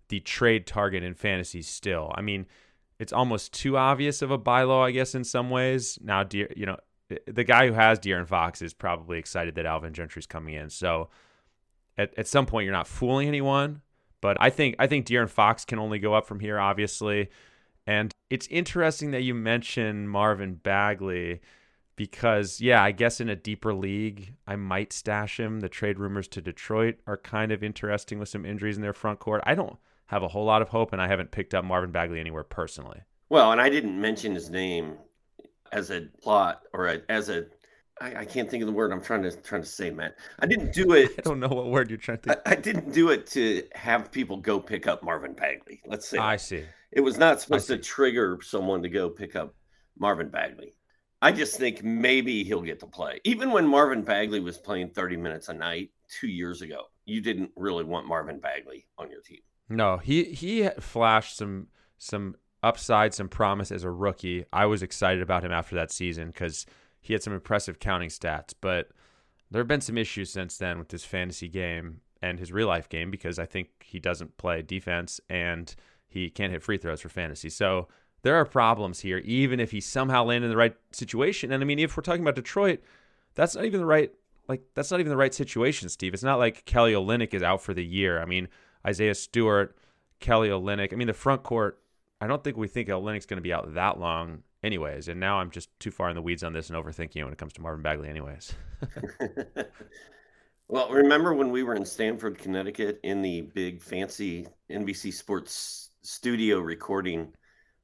the 0.09 0.19
trade 0.21 0.65
target 0.65 1.03
in 1.03 1.13
fantasy 1.13 1.61
still. 1.61 2.13
I 2.15 2.21
mean, 2.21 2.47
it's 2.97 3.11
almost 3.11 3.53
too 3.53 3.77
obvious 3.77 4.21
of 4.21 4.31
a 4.31 4.37
buy 4.37 4.63
low, 4.63 4.81
I 4.81 4.91
guess, 4.91 5.13
in 5.13 5.25
some 5.25 5.49
ways. 5.49 5.99
Now, 6.01 6.23
De- 6.23 6.47
you 6.55 6.65
know, 6.65 6.77
the 7.25 7.43
guy 7.43 7.67
who 7.67 7.73
has 7.73 7.99
De'Aaron 7.99 8.25
Fox 8.25 8.61
is 8.61 8.73
probably 8.73 9.19
excited 9.19 9.55
that 9.55 9.65
Alvin 9.65 9.93
Gentry's 9.93 10.25
coming 10.25 10.55
in. 10.55 10.69
So 10.69 11.09
at, 11.97 12.17
at 12.17 12.27
some 12.27 12.45
point, 12.45 12.65
you're 12.65 12.73
not 12.73 12.87
fooling 12.87 13.27
anyone. 13.27 13.81
But 14.21 14.37
I 14.39 14.49
think 14.49 14.75
I 14.79 14.87
think 14.87 15.05
De'Aaron 15.05 15.29
Fox 15.29 15.65
can 15.65 15.79
only 15.79 15.99
go 15.99 16.13
up 16.13 16.27
from 16.27 16.39
here, 16.39 16.59
obviously. 16.59 17.29
And 17.85 18.11
it's 18.29 18.47
interesting 18.47 19.11
that 19.11 19.23
you 19.23 19.33
mention 19.33 20.07
Marvin 20.07 20.55
Bagley 20.55 21.41
because, 21.95 22.61
yeah, 22.61 22.83
I 22.83 22.91
guess 22.91 23.19
in 23.19 23.29
a 23.29 23.35
deeper 23.35 23.73
league, 23.73 24.33
I 24.45 24.55
might 24.55 24.93
stash 24.93 25.39
him. 25.39 25.61
The 25.61 25.69
trade 25.69 25.97
rumors 25.97 26.27
to 26.29 26.41
Detroit 26.41 26.99
are 27.07 27.17
kind 27.17 27.51
of 27.51 27.63
interesting 27.63 28.19
with 28.19 28.29
some 28.29 28.45
injuries 28.45 28.75
in 28.75 28.83
their 28.83 28.93
front 28.93 29.19
court. 29.19 29.41
I 29.45 29.55
don't 29.55 29.77
have 30.07 30.23
a 30.23 30.27
whole 30.27 30.45
lot 30.45 30.61
of 30.61 30.69
hope, 30.69 30.93
and 30.93 31.01
I 31.01 31.07
haven't 31.07 31.31
picked 31.31 31.53
up 31.53 31.65
Marvin 31.65 31.91
Bagley 31.91 32.19
anywhere 32.19 32.43
personally. 32.43 33.01
Well, 33.29 33.51
and 33.51 33.59
I 33.59 33.69
didn't 33.69 33.99
mention 33.99 34.35
his 34.35 34.49
name 34.49 34.97
as 35.71 35.89
a 35.89 36.07
plot 36.21 36.63
or 36.73 36.87
a, 36.87 37.01
as 37.09 37.29
a 37.29 37.47
I, 38.01 38.17
I, 38.17 38.25
can't 38.25 38.49
think 38.49 38.61
of 38.61 38.67
the 38.67 38.73
word 38.73 38.91
I'm 38.91 39.01
trying 39.01 39.23
to 39.23 39.31
trying 39.31 39.61
to 39.61 39.67
say, 39.67 39.89
Matt. 39.89 40.15
I 40.39 40.45
didn't 40.45 40.73
do 40.73 40.93
it. 40.93 41.13
I 41.17 41.21
don't 41.21 41.39
know 41.39 41.47
what 41.47 41.67
word 41.67 41.89
you're 41.89 41.97
trying 41.97 42.19
to. 42.19 42.47
I, 42.47 42.51
I, 42.51 42.55
didn't 42.55 42.93
do 42.93 43.09
it 43.09 43.27
to 43.27 43.63
have 43.73 44.11
people 44.11 44.37
go 44.37 44.59
pick 44.59 44.87
up 44.87 45.03
Marvin 45.03 45.33
Bagley. 45.33 45.81
Let's 45.85 46.07
say. 46.07 46.17
I 46.17 46.37
see. 46.37 46.63
It 46.91 47.01
was 47.01 47.17
not 47.17 47.41
supposed 47.41 47.67
to 47.67 47.77
trigger 47.77 48.39
someone 48.41 48.81
to 48.83 48.89
go 48.89 49.09
pick 49.09 49.35
up 49.35 49.55
Marvin 49.99 50.29
Bagley. 50.29 50.73
I 51.21 51.31
just 51.31 51.57
think 51.57 51.83
maybe 51.83 52.43
he'll 52.43 52.61
get 52.61 52.79
to 52.81 52.87
play. 52.87 53.19
Even 53.23 53.51
when 53.51 53.67
Marvin 53.67 54.03
Bagley 54.03 54.39
was 54.39 54.57
playing 54.57 54.89
30 54.91 55.17
minutes 55.17 55.49
a 55.49 55.53
night 55.53 55.89
two 56.07 56.27
years 56.27 56.61
ago, 56.61 56.83
you 57.05 57.21
didn't 57.21 57.51
really 57.55 57.83
want 57.83 58.07
Marvin 58.07 58.39
Bagley 58.39 58.85
on 58.97 59.09
your 59.09 59.21
team. 59.21 59.39
No, 59.69 59.97
he 59.97 60.25
he 60.25 60.69
flashed 60.79 61.35
some 61.37 61.67
some 61.97 62.35
upside, 62.63 63.13
some 63.13 63.29
promise 63.29 63.71
as 63.71 63.83
a 63.83 63.89
rookie. 63.89 64.45
I 64.53 64.65
was 64.65 64.83
excited 64.83 65.21
about 65.21 65.43
him 65.43 65.51
after 65.51 65.75
that 65.75 65.91
season 65.91 66.27
because 66.27 66.65
he 67.07 67.13
had 67.13 67.23
some 67.23 67.33
impressive 67.33 67.79
counting 67.79 68.09
stats. 68.09 68.53
But 68.59 68.89
there 69.49 69.61
have 69.61 69.67
been 69.67 69.81
some 69.81 69.97
issues 69.97 70.29
since 70.29 70.57
then 70.57 70.77
with 70.77 70.91
his 70.91 71.05
fantasy 71.05 71.47
game 71.47 72.01
and 72.21 72.39
his 72.39 72.51
real 72.51 72.67
life 72.67 72.89
game 72.89 73.11
because 73.11 73.39
I 73.39 73.45
think 73.45 73.69
he 73.83 73.99
doesn't 73.99 74.37
play 74.37 74.61
defense 74.61 75.21
and 75.29 75.73
he 76.07 76.29
can't 76.29 76.51
hit 76.51 76.63
free 76.63 76.77
throws 76.77 77.01
for 77.01 77.09
fantasy. 77.09 77.49
So 77.49 77.87
there 78.23 78.35
are 78.35 78.45
problems 78.45 79.01
here, 79.01 79.19
even 79.19 79.59
if 79.59 79.71
he 79.71 79.79
somehow 79.79 80.23
landed 80.23 80.47
in 80.47 80.51
the 80.51 80.57
right 80.57 80.75
situation. 80.91 81.51
And 81.51 81.63
I 81.63 81.65
mean, 81.65 81.79
if 81.79 81.95
we're 81.95 82.03
talking 82.03 82.21
about 82.23 82.35
Detroit, 82.35 82.81
that's 83.35 83.55
not 83.55 83.65
even 83.65 83.79
the 83.79 83.85
right 83.85 84.11
like 84.47 84.61
that's 84.73 84.91
not 84.91 84.99
even 84.99 85.09
the 85.09 85.17
right 85.17 85.33
situation, 85.33 85.89
Steve. 85.89 86.13
It's 86.13 86.23
not 86.23 86.39
like 86.39 86.65
Kelly 86.65 86.93
Olynyk 86.93 87.33
is 87.33 87.43
out 87.43 87.61
for 87.61 87.73
the 87.73 87.85
year. 87.85 88.21
I 88.21 88.25
mean, 88.25 88.47
Isaiah 88.85 89.15
Stewart, 89.15 89.77
Kelly 90.19 90.49
Olynyk. 90.49 90.93
I 90.93 90.95
mean, 90.95 91.07
the 91.07 91.13
front 91.13 91.43
court. 91.43 91.81
I 92.19 92.25
don't 92.27 92.43
think 92.43 92.57
we 92.57 92.67
think 92.67 92.89
Olynyk's 92.89 93.27
going 93.27 93.37
to 93.37 93.43
be 93.43 93.53
out 93.53 93.75
that 93.75 93.99
long, 93.99 94.41
anyways. 94.63 95.07
And 95.07 95.19
now 95.19 95.39
I'm 95.39 95.51
just 95.51 95.69
too 95.79 95.91
far 95.91 96.09
in 96.09 96.15
the 96.15 96.21
weeds 96.21 96.43
on 96.43 96.53
this 96.53 96.69
and 96.69 96.77
overthinking 96.77 97.17
it 97.17 97.23
when 97.23 97.33
it 97.33 97.39
comes 97.39 97.53
to 97.53 97.61
Marvin 97.61 97.81
Bagley, 97.83 98.09
anyways. 98.09 98.53
well, 100.67 100.89
remember 100.89 101.33
when 101.33 101.51
we 101.51 101.63
were 101.63 101.75
in 101.75 101.85
Stamford, 101.85 102.37
Connecticut, 102.37 102.99
in 103.03 103.21
the 103.21 103.41
big 103.41 103.81
fancy 103.81 104.47
NBC 104.69 105.13
Sports 105.13 105.91
studio 106.01 106.59
recording 106.59 107.33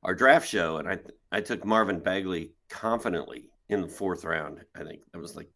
our 0.03 0.13
draft 0.13 0.48
show, 0.48 0.77
and 0.77 0.88
I 0.88 1.00
I 1.32 1.42
took 1.42 1.65
Marvin 1.65 2.00
Bagley 2.00 2.51
confidently 2.70 3.50
in 3.70 3.82
the 3.82 3.88
fourth 3.88 4.25
round. 4.25 4.60
I 4.75 4.84
think 4.84 5.01
that 5.12 5.20
was 5.20 5.36
like 5.36 5.50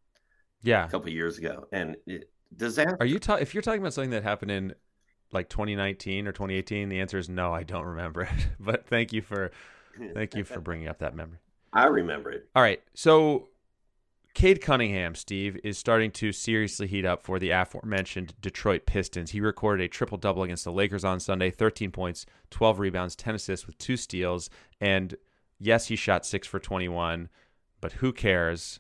yeah 0.62 0.86
a 0.86 0.90
couple 0.90 1.10
years 1.10 1.38
ago, 1.38 1.68
and 1.72 1.96
it, 2.06 2.30
disaster. 2.56 2.98
Are 3.00 3.06
you 3.06 3.20
ta- 3.20 3.36
if 3.36 3.54
you're 3.54 3.62
talking 3.62 3.82
about 3.82 3.94
something 3.94 4.12
that 4.12 4.24
happened 4.24 4.52
in 4.52 4.74
like 5.32 5.50
2019 5.50 6.28
or 6.28 6.32
2018? 6.32 6.90
The 6.90 7.00
answer 7.00 7.18
is 7.18 7.30
no. 7.30 7.54
I 7.54 7.64
don't 7.64 7.86
remember 7.86 8.22
it. 8.22 8.48
but 8.60 8.88
thank 8.88 9.14
you 9.14 9.22
for 9.22 9.52
thank 10.14 10.36
you 10.36 10.44
for 10.44 10.60
bringing 10.60 10.88
up 10.88 11.00
that 11.00 11.16
memory. 11.16 11.40
I 11.74 11.86
remember 11.86 12.32
it. 12.32 12.48
All 12.56 12.62
right, 12.64 12.82
so 12.94 13.50
Cade 14.38 14.62
Cunningham, 14.62 15.16
Steve, 15.16 15.58
is 15.64 15.80
starting 15.80 16.12
to 16.12 16.32
seriously 16.32 16.86
heat 16.86 17.06
up 17.06 17.24
for 17.24 17.40
the 17.40 17.50
aforementioned 17.50 18.36
Detroit 18.40 18.86
Pistons. 18.86 19.32
He 19.32 19.42
recorded 19.42 19.84
a 19.84 19.88
triple 19.88 20.20
double 20.20 20.44
against 20.44 20.64
the 20.64 20.72
Lakers 20.72 21.04
on 21.04 21.20
Sunday 21.20 21.50
13 21.50 21.90
points, 21.90 22.28
12 22.52 22.78
rebounds, 22.78 23.16
10 23.16 23.34
assists 23.34 23.66
with 23.66 23.80
two 23.80 23.98
steals. 23.98 24.52
And 24.80 25.16
yes, 25.60 25.88
he 25.88 25.96
shot 25.96 26.24
six 26.24 26.46
for 26.46 26.60
21, 26.60 27.30
but 27.82 27.94
who 27.94 28.14
cares? 28.14 28.80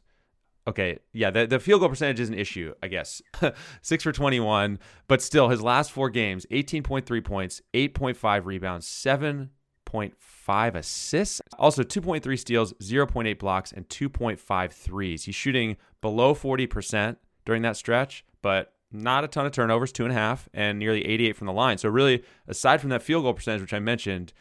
Okay, 0.67 0.99
yeah, 1.11 1.31
the, 1.31 1.47
the 1.47 1.59
field 1.59 1.79
goal 1.79 1.89
percentage 1.89 2.19
is 2.19 2.29
an 2.29 2.37
issue, 2.37 2.75
I 2.83 2.87
guess. 2.87 3.23
six 3.81 4.03
for 4.03 4.11
21, 4.11 4.77
but 5.07 5.23
still, 5.23 5.49
his 5.49 5.63
last 5.63 5.91
four 5.91 6.11
games 6.11 6.45
18.3 6.51 7.23
points, 7.25 7.63
8.5 7.73 8.45
rebounds, 8.45 8.87
7 8.87 9.49
2.5 9.87 10.75
assists, 10.75 11.41
also 11.57 11.83
2.3 11.83 12.39
steals, 12.39 12.73
0.8 12.73 13.39
blocks, 13.39 13.71
and 13.71 13.87
2.5 13.89 14.71
threes. 14.71 15.23
He's 15.25 15.35
shooting 15.35 15.77
below 16.01 16.33
40% 16.33 17.17
during 17.45 17.61
that 17.63 17.77
stretch, 17.77 18.25
but 18.41 18.73
not 18.91 19.23
a 19.23 19.27
ton 19.27 19.45
of 19.45 19.51
turnovers, 19.51 19.91
two 19.91 20.03
and 20.03 20.11
a 20.11 20.15
half, 20.15 20.47
and 20.53 20.79
nearly 20.79 21.05
88 21.05 21.35
from 21.35 21.47
the 21.47 21.53
line. 21.53 21.77
So, 21.77 21.89
really, 21.89 22.23
aside 22.47 22.81
from 22.81 22.89
that 22.91 23.03
field 23.03 23.23
goal 23.23 23.33
percentage, 23.33 23.61
which 23.61 23.73
I 23.73 23.79
mentioned, 23.79 24.33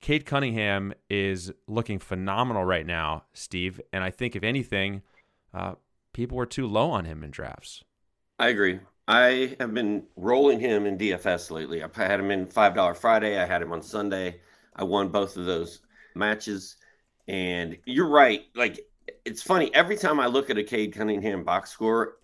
Cade 0.00 0.24
Cunningham 0.24 0.94
is 1.10 1.52
looking 1.66 1.98
phenomenal 1.98 2.64
right 2.64 2.86
now, 2.86 3.24
Steve. 3.34 3.80
And 3.92 4.02
I 4.02 4.10
think, 4.10 4.34
if 4.34 4.42
anything, 4.42 5.02
uh, 5.52 5.74
people 6.14 6.38
were 6.38 6.46
too 6.46 6.66
low 6.66 6.90
on 6.90 7.04
him 7.04 7.22
in 7.22 7.30
drafts. 7.30 7.84
I 8.38 8.48
agree. 8.48 8.80
I 9.06 9.56
have 9.60 9.74
been 9.74 10.04
rolling 10.16 10.60
him 10.60 10.86
in 10.86 10.96
DFS 10.96 11.50
lately. 11.50 11.82
I've 11.82 11.94
had 11.94 12.20
him 12.20 12.30
in 12.30 12.46
$5 12.46 12.96
Friday. 12.96 13.38
I 13.38 13.44
had 13.44 13.60
him 13.60 13.72
on 13.72 13.82
Sunday. 13.82 14.40
I 14.76 14.84
won 14.84 15.08
both 15.08 15.36
of 15.36 15.44
those 15.44 15.80
matches. 16.14 16.76
And 17.28 17.76
you're 17.86 18.08
right. 18.08 18.42
Like, 18.54 18.80
it's 19.24 19.42
funny. 19.42 19.72
Every 19.74 19.96
time 19.96 20.20
I 20.20 20.26
look 20.26 20.50
at 20.50 20.58
a 20.58 20.64
Cade 20.64 20.94
Cunningham 20.94 21.44
box 21.44 21.70
score, 21.70 22.16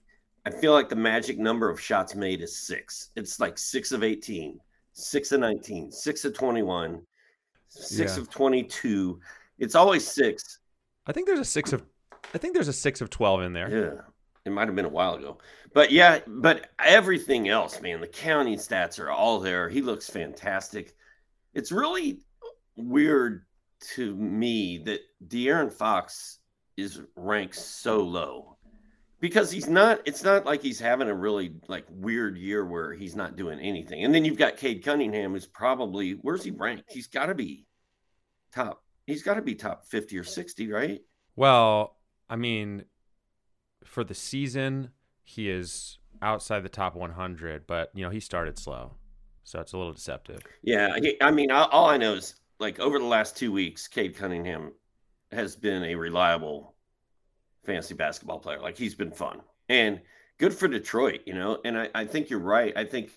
I 0.44 0.50
feel 0.50 0.72
like 0.72 0.88
the 0.88 0.96
magic 0.96 1.38
number 1.38 1.68
of 1.68 1.80
shots 1.80 2.14
made 2.14 2.40
is 2.40 2.56
six. 2.56 3.10
It's 3.16 3.40
like 3.40 3.58
six 3.58 3.92
of 3.92 4.02
18, 4.02 4.58
six 4.92 5.32
of 5.32 5.40
19, 5.40 5.90
six 5.90 6.24
of 6.24 6.34
21, 6.34 7.02
six 7.68 8.16
yeah. 8.16 8.22
of 8.22 8.30
22. 8.30 9.20
It's 9.58 9.74
always 9.74 10.06
six. 10.06 10.60
I 11.06 11.12
think 11.12 11.26
there's 11.26 11.40
a 11.40 11.44
six 11.44 11.72
of, 11.72 11.82
I 12.34 12.38
think 12.38 12.54
there's 12.54 12.68
a 12.68 12.72
six 12.72 13.00
of 13.00 13.10
12 13.10 13.42
in 13.42 13.52
there. 13.52 13.70
Yeah. 13.70 14.00
It 14.44 14.52
might 14.52 14.68
have 14.68 14.76
been 14.76 14.84
a 14.84 14.88
while 14.88 15.14
ago. 15.14 15.38
But 15.74 15.90
yeah, 15.90 16.20
but 16.26 16.70
everything 16.78 17.48
else, 17.48 17.80
man, 17.80 18.00
the 18.00 18.06
counting 18.06 18.56
stats 18.56 19.00
are 19.00 19.10
all 19.10 19.40
there. 19.40 19.68
He 19.68 19.82
looks 19.82 20.08
fantastic. 20.08 20.94
It's 21.52 21.72
really 21.72 22.20
weird 22.76 23.44
to 23.94 24.14
me 24.16 24.78
that 24.78 25.00
De'Aaron 25.26 25.72
Fox 25.72 26.38
is 26.76 27.00
ranked 27.14 27.56
so 27.56 28.00
low. 28.00 28.56
Because 29.18 29.50
he's 29.50 29.68
not 29.68 30.00
it's 30.04 30.22
not 30.22 30.44
like 30.44 30.62
he's 30.62 30.78
having 30.78 31.08
a 31.08 31.14
really 31.14 31.54
like 31.68 31.86
weird 31.90 32.36
year 32.36 32.66
where 32.66 32.92
he's 32.92 33.16
not 33.16 33.34
doing 33.34 33.58
anything. 33.58 34.04
And 34.04 34.14
then 34.14 34.26
you've 34.26 34.36
got 34.36 34.58
Cade 34.58 34.84
Cunningham 34.84 35.32
who's 35.32 35.46
probably 35.46 36.12
where's 36.12 36.44
he 36.44 36.50
ranked? 36.50 36.92
He's 36.92 37.06
got 37.06 37.26
to 37.26 37.34
be 37.34 37.66
top 38.52 38.82
he's 39.06 39.22
got 39.22 39.34
to 39.34 39.42
be 39.42 39.54
top 39.54 39.86
50 39.86 40.18
or 40.18 40.24
60 40.24 40.70
right? 40.70 41.00
Well 41.34 41.96
i 42.28 42.36
mean 42.36 42.84
for 43.84 44.02
the 44.02 44.14
season 44.14 44.90
he 45.22 45.48
is 45.48 45.98
outside 46.20 46.60
the 46.60 46.68
top 46.68 46.96
100 46.96 47.66
but 47.66 47.90
you 47.94 48.04
know 48.04 48.10
he 48.10 48.20
started 48.20 48.58
slow 48.58 48.94
so 49.44 49.60
it's 49.60 49.72
a 49.72 49.78
little 49.78 49.92
deceptive. 49.92 50.40
Yeah 50.62 50.96
i 51.20 51.30
mean 51.30 51.50
all 51.50 51.86
i 51.86 51.96
know 51.96 52.14
is 52.14 52.34
like 52.58 52.80
over 52.80 52.98
the 52.98 53.04
last 53.04 53.36
two 53.36 53.52
weeks, 53.52 53.88
Cade 53.88 54.16
Cunningham 54.16 54.72
has 55.32 55.56
been 55.56 55.84
a 55.84 55.94
reliable 55.94 56.74
fantasy 57.64 57.94
basketball 57.94 58.38
player. 58.38 58.60
Like 58.60 58.78
he's 58.78 58.94
been 58.94 59.10
fun 59.10 59.40
and 59.68 60.00
good 60.38 60.54
for 60.54 60.68
Detroit, 60.68 61.22
you 61.26 61.34
know. 61.34 61.58
And 61.64 61.78
I, 61.78 61.88
I 61.94 62.04
think 62.04 62.30
you're 62.30 62.40
right. 62.40 62.72
I 62.76 62.84
think, 62.84 63.10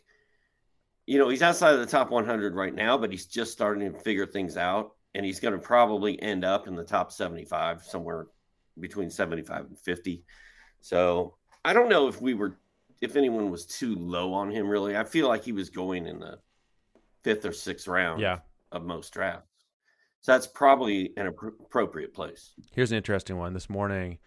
you 1.05 1.19
know, 1.19 1.29
he's 1.29 1.41
outside 1.41 1.73
of 1.73 1.79
the 1.79 1.85
top 1.85 2.11
100 2.11 2.55
right 2.55 2.73
now, 2.73 2.97
but 2.97 3.11
he's 3.11 3.25
just 3.25 3.51
starting 3.51 3.91
to 3.91 3.99
figure 3.99 4.25
things 4.25 4.57
out. 4.57 4.95
And 5.15 5.25
he's 5.25 5.39
going 5.39 5.53
to 5.53 5.59
probably 5.59 6.21
end 6.21 6.45
up 6.45 6.67
in 6.67 6.75
the 6.75 6.83
top 6.83 7.11
75, 7.11 7.83
somewhere 7.83 8.27
between 8.79 9.09
75 9.09 9.65
and 9.65 9.79
50. 9.79 10.23
So 10.81 11.35
I 11.65 11.73
don't 11.73 11.89
know 11.89 12.07
if 12.07 12.21
we 12.21 12.35
were, 12.35 12.59
if 13.01 13.15
anyone 13.15 13.49
was 13.49 13.65
too 13.65 13.95
low 13.95 14.33
on 14.33 14.51
him, 14.51 14.67
really. 14.67 14.95
I 14.95 15.03
feel 15.03 15.27
like 15.27 15.43
he 15.43 15.51
was 15.51 15.71
going 15.71 16.05
in 16.05 16.19
the 16.19 16.37
fifth 17.23 17.43
or 17.45 17.53
sixth 17.53 17.87
round. 17.87 18.21
Yeah 18.21 18.39
of 18.71 18.83
most 18.83 19.13
drafts. 19.13 19.65
So 20.21 20.33
that's 20.33 20.47
probably 20.47 21.13
an 21.15 21.27
appropriate 21.27 22.13
place. 22.13 22.51
Here's 22.73 22.91
an 22.91 22.97
interesting 22.97 23.37
one. 23.37 23.53
This 23.53 23.69
morning, 23.69 24.17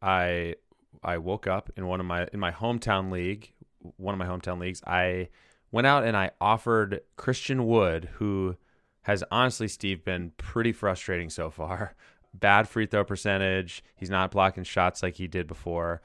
I 0.00 0.54
I 1.02 1.18
woke 1.18 1.46
up 1.46 1.70
in 1.76 1.86
one 1.86 2.00
of 2.00 2.06
my 2.06 2.28
in 2.32 2.40
my 2.40 2.50
hometown 2.50 3.10
league, 3.10 3.52
one 3.96 4.14
of 4.14 4.18
my 4.18 4.26
hometown 4.26 4.58
leagues. 4.58 4.82
I 4.86 5.28
went 5.70 5.86
out 5.86 6.04
and 6.04 6.16
I 6.16 6.30
offered 6.40 7.00
Christian 7.16 7.66
Wood, 7.66 8.10
who 8.14 8.56
has 9.02 9.22
honestly, 9.30 9.68
Steve, 9.68 10.04
been 10.04 10.32
pretty 10.38 10.72
frustrating 10.72 11.28
so 11.28 11.50
far. 11.50 11.94
Bad 12.34 12.68
free 12.68 12.86
throw 12.86 13.04
percentage. 13.04 13.84
He's 13.94 14.10
not 14.10 14.30
blocking 14.30 14.64
shots 14.64 15.02
like 15.02 15.16
he 15.16 15.28
did 15.28 15.46
before. 15.46 16.02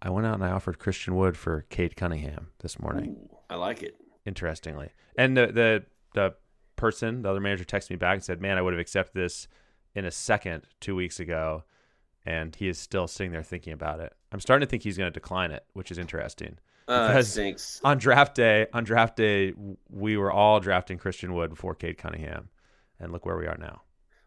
I 0.00 0.10
went 0.10 0.26
out 0.26 0.34
and 0.34 0.44
I 0.44 0.50
offered 0.50 0.78
Christian 0.78 1.16
Wood 1.16 1.36
for 1.36 1.66
Cade 1.70 1.96
Cunningham 1.96 2.48
this 2.60 2.78
morning. 2.78 3.16
Ooh, 3.18 3.36
I 3.50 3.56
like 3.56 3.82
it. 3.82 3.96
Interestingly, 4.24 4.90
and 5.16 5.36
the 5.36 5.46
the 5.48 5.84
the 6.14 6.34
person, 6.82 7.22
the 7.22 7.30
other 7.30 7.40
manager 7.40 7.64
texted 7.64 7.90
me 7.90 7.96
back 7.96 8.14
and 8.14 8.24
said, 8.24 8.40
"Man, 8.40 8.58
I 8.58 8.62
would 8.62 8.72
have 8.72 8.80
accepted 8.80 9.14
this 9.14 9.46
in 9.94 10.04
a 10.04 10.10
second 10.10 10.64
two 10.80 10.96
weeks 10.96 11.20
ago," 11.20 11.62
and 12.26 12.54
he 12.54 12.68
is 12.68 12.76
still 12.76 13.06
sitting 13.06 13.30
there 13.30 13.44
thinking 13.44 13.72
about 13.72 14.00
it. 14.00 14.12
I'm 14.32 14.40
starting 14.40 14.66
to 14.66 14.70
think 14.70 14.82
he's 14.82 14.98
going 14.98 15.10
to 15.10 15.18
decline 15.18 15.52
it, 15.52 15.64
which 15.74 15.92
is 15.92 15.96
interesting. 15.96 16.58
Uh, 16.88 17.06
because 17.06 17.80
on 17.84 17.98
draft 17.98 18.34
day, 18.34 18.66
on 18.72 18.82
draft 18.82 19.16
day, 19.16 19.54
we 19.88 20.16
were 20.16 20.32
all 20.32 20.58
drafting 20.58 20.98
Christian 20.98 21.32
Wood 21.34 21.50
before 21.50 21.76
Cade 21.76 21.98
Cunningham, 21.98 22.48
and 22.98 23.12
look 23.12 23.24
where 23.24 23.36
we 23.36 23.46
are 23.46 23.56
now. 23.56 23.82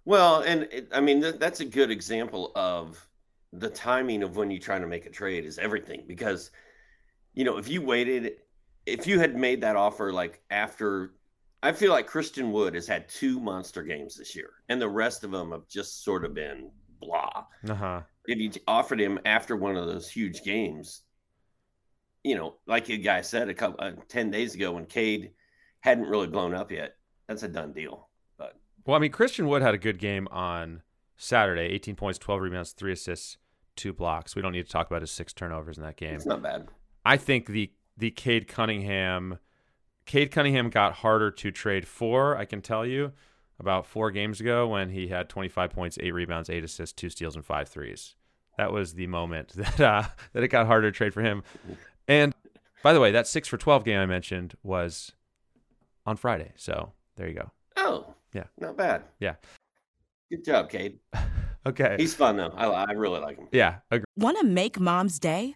Well, 0.05 0.39
and 0.39 0.63
it, 0.71 0.87
I 0.93 1.01
mean 1.01 1.21
th- 1.21 1.35
that's 1.35 1.59
a 1.59 1.65
good 1.65 1.91
example 1.91 2.53
of 2.55 3.05
the 3.51 3.69
timing 3.69 4.23
of 4.23 4.37
when 4.37 4.49
you 4.49 4.59
try 4.59 4.79
to 4.79 4.87
make 4.87 5.05
a 5.05 5.09
trade 5.09 5.43
is 5.43 5.57
everything 5.57 6.03
because 6.07 6.51
you 7.33 7.43
know 7.43 7.57
if 7.57 7.69
you 7.69 7.81
waited 7.81 8.37
if 8.85 9.07
you 9.07 9.19
had 9.19 9.35
made 9.35 9.61
that 9.61 9.75
offer 9.75 10.11
like 10.11 10.41
after 10.49 11.11
I 11.63 11.71
feel 11.71 11.91
like 11.91 12.07
Christian 12.07 12.51
Wood 12.51 12.75
has 12.75 12.87
had 12.87 13.09
two 13.09 13.39
monster 13.39 13.83
games 13.83 14.15
this 14.15 14.35
year, 14.35 14.51
and 14.69 14.81
the 14.81 14.89
rest 14.89 15.23
of 15.23 15.31
them 15.31 15.51
have 15.51 15.67
just 15.67 16.03
sort 16.03 16.25
of 16.25 16.33
been 16.33 16.69
blah. 17.01 17.45
Uh-huh. 17.69 18.01
if 18.27 18.39
you 18.39 18.51
offered 18.67 18.99
him 18.99 19.19
after 19.25 19.55
one 19.55 19.75
of 19.75 19.87
those 19.87 20.09
huge 20.09 20.43
games, 20.43 21.01
you 22.23 22.35
know, 22.35 22.55
like 22.67 22.85
the 22.85 22.97
guy 22.97 23.21
said 23.21 23.49
a 23.49 23.53
couple 23.53 23.77
uh, 23.79 23.91
ten 24.07 24.31
days 24.31 24.55
ago 24.55 24.73
when 24.73 24.85
Cade 24.85 25.31
hadn't 25.79 26.07
really 26.07 26.27
blown 26.27 26.53
up 26.53 26.71
yet, 26.71 26.95
that's 27.27 27.43
a 27.43 27.47
done 27.47 27.73
deal. 27.73 28.09
But 28.37 28.53
well, 28.85 28.95
I 28.95 28.99
mean, 28.99 29.11
Christian 29.11 29.47
Wood 29.47 29.61
had 29.61 29.73
a 29.73 29.79
good 29.79 29.99
game 29.99 30.27
on 30.31 30.81
Saturday, 31.17 31.73
18 31.73 31.95
points, 31.95 32.19
12 32.19 32.41
rebounds, 32.41 32.71
three 32.71 32.91
assists, 32.91 33.37
two 33.75 33.93
blocks. 33.93 34.35
We 34.35 34.41
don't 34.41 34.51
need 34.51 34.65
to 34.65 34.71
talk 34.71 34.87
about 34.87 35.01
his 35.01 35.11
six 35.11 35.33
turnovers 35.33 35.77
in 35.77 35.83
that 35.83 35.97
game. 35.97 36.15
It's 36.15 36.25
not 36.25 36.41
bad. 36.41 36.67
I 37.05 37.17
think 37.17 37.47
the 37.47 37.71
the 37.97 38.11
Cade 38.11 38.47
Cunningham, 38.47 39.39
Cade 40.05 40.31
Cunningham 40.31 40.69
got 40.69 40.93
harder 40.93 41.31
to 41.31 41.51
trade 41.51 41.87
for. 41.87 42.37
I 42.37 42.45
can 42.45 42.61
tell 42.61 42.85
you 42.85 43.11
about 43.59 43.85
four 43.85 44.11
games 44.11 44.39
ago 44.39 44.67
when 44.67 44.89
he 44.89 45.07
had 45.07 45.29
25 45.29 45.71
points, 45.71 45.97
eight 46.01 46.13
rebounds, 46.13 46.49
eight 46.49 46.63
assists, 46.63 46.93
two 46.93 47.09
steals, 47.09 47.35
and 47.35 47.45
five 47.45 47.67
threes. 47.67 48.15
That 48.57 48.71
was 48.71 48.93
the 48.93 49.07
moment 49.07 49.49
that 49.55 49.79
uh, 49.79 50.03
that 50.33 50.43
it 50.43 50.49
got 50.49 50.67
harder 50.67 50.91
to 50.91 50.95
trade 50.95 51.13
for 51.13 51.21
him. 51.21 51.43
And 52.07 52.33
by 52.83 52.93
the 52.93 52.99
way, 52.99 53.11
that 53.11 53.27
six 53.27 53.47
for 53.47 53.57
12 53.57 53.83
game 53.83 53.99
I 53.99 54.05
mentioned 54.05 54.55
was 54.63 55.11
on 56.05 56.17
Friday. 56.17 56.51
So 56.55 56.93
there 57.15 57.27
you 57.27 57.33
go. 57.33 57.51
Oh, 57.77 58.13
yeah, 58.33 58.45
not 58.59 58.77
bad. 58.77 59.03
Yeah, 59.19 59.35
good 60.29 60.45
job, 60.45 60.69
Cade. 60.69 60.99
okay, 61.65 61.95
he's 61.97 62.13
fun 62.13 62.37
though. 62.37 62.53
I, 62.55 62.67
I 62.67 62.91
really 62.91 63.19
like 63.19 63.37
him. 63.37 63.47
Yeah. 63.51 63.77
Want 64.15 64.37
to 64.39 64.45
make 64.45 64.79
Mom's 64.79 65.19
Day? 65.19 65.55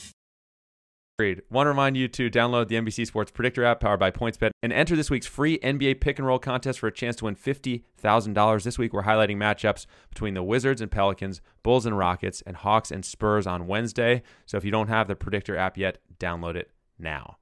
Agreed. 1.21 1.43
Want 1.51 1.67
to 1.67 1.69
remind 1.69 1.97
you 1.97 2.07
to 2.07 2.31
download 2.31 2.67
the 2.67 2.77
NBC 2.77 3.05
Sports 3.05 3.29
Predictor 3.29 3.63
app 3.63 3.79
powered 3.79 3.99
by 3.99 4.09
PointsBet 4.09 4.49
and 4.63 4.73
enter 4.73 4.95
this 4.95 5.11
week's 5.11 5.27
free 5.27 5.59
NBA 5.59 6.01
pick 6.01 6.17
and 6.17 6.25
roll 6.25 6.39
contest 6.39 6.79
for 6.79 6.87
a 6.87 6.91
chance 6.91 7.15
to 7.17 7.25
win 7.25 7.35
$50,000. 7.35 8.63
This 8.63 8.79
week, 8.79 8.91
we're 8.91 9.03
highlighting 9.03 9.37
matchups 9.37 9.85
between 10.09 10.33
the 10.33 10.41
Wizards 10.41 10.81
and 10.81 10.89
Pelicans, 10.89 11.39
Bulls 11.61 11.85
and 11.85 11.95
Rockets, 11.95 12.41
and 12.47 12.55
Hawks 12.57 12.89
and 12.89 13.05
Spurs 13.05 13.45
on 13.45 13.67
Wednesday. 13.67 14.23
So 14.47 14.57
if 14.57 14.65
you 14.65 14.71
don't 14.71 14.87
have 14.87 15.07
the 15.07 15.15
Predictor 15.15 15.55
app 15.55 15.77
yet, 15.77 15.99
download 16.19 16.55
it 16.55 16.71
now. 16.97 17.37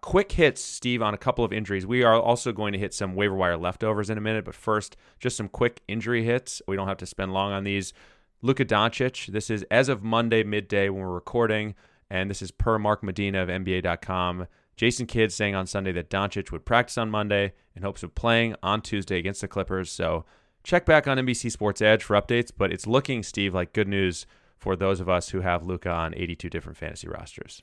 Quick 0.00 0.32
hits, 0.32 0.60
Steve, 0.60 1.00
on 1.00 1.14
a 1.14 1.18
couple 1.18 1.44
of 1.44 1.52
injuries. 1.52 1.86
We 1.86 2.02
are 2.02 2.20
also 2.20 2.50
going 2.50 2.72
to 2.72 2.78
hit 2.80 2.92
some 2.92 3.14
waiver 3.14 3.36
wire 3.36 3.56
leftovers 3.56 4.10
in 4.10 4.18
a 4.18 4.20
minute, 4.20 4.44
but 4.44 4.56
first, 4.56 4.96
just 5.20 5.36
some 5.36 5.48
quick 5.48 5.80
injury 5.86 6.24
hits. 6.24 6.60
We 6.66 6.74
don't 6.74 6.88
have 6.88 6.98
to 6.98 7.06
spend 7.06 7.32
long 7.32 7.52
on 7.52 7.62
these. 7.62 7.92
Luka 8.42 8.64
Doncic, 8.64 9.28
this 9.28 9.48
is 9.48 9.64
as 9.70 9.88
of 9.88 10.02
Monday 10.02 10.42
midday 10.42 10.88
when 10.88 11.02
we're 11.02 11.14
recording. 11.14 11.76
And 12.10 12.30
this 12.30 12.42
is 12.42 12.50
per 12.50 12.78
Mark 12.78 13.02
Medina 13.02 13.42
of 13.42 13.48
NBA.com. 13.48 14.46
Jason 14.76 15.06
Kidd 15.06 15.32
saying 15.32 15.54
on 15.54 15.66
Sunday 15.66 15.92
that 15.92 16.10
Doncic 16.10 16.52
would 16.52 16.64
practice 16.64 16.98
on 16.98 17.10
Monday 17.10 17.52
in 17.74 17.82
hopes 17.82 18.02
of 18.02 18.14
playing 18.14 18.54
on 18.62 18.82
Tuesday 18.82 19.18
against 19.18 19.40
the 19.40 19.48
Clippers. 19.48 19.90
So 19.90 20.24
check 20.62 20.84
back 20.84 21.08
on 21.08 21.16
NBC 21.16 21.50
Sports 21.50 21.80
Edge 21.80 22.02
for 22.02 22.20
updates. 22.20 22.50
But 22.56 22.72
it's 22.72 22.86
looking, 22.86 23.22
Steve, 23.22 23.54
like 23.54 23.72
good 23.72 23.88
news 23.88 24.26
for 24.58 24.76
those 24.76 25.00
of 25.00 25.08
us 25.08 25.30
who 25.30 25.40
have 25.40 25.64
Luka 25.64 25.90
on 25.90 26.14
82 26.14 26.50
different 26.50 26.76
fantasy 26.78 27.08
rosters. 27.08 27.62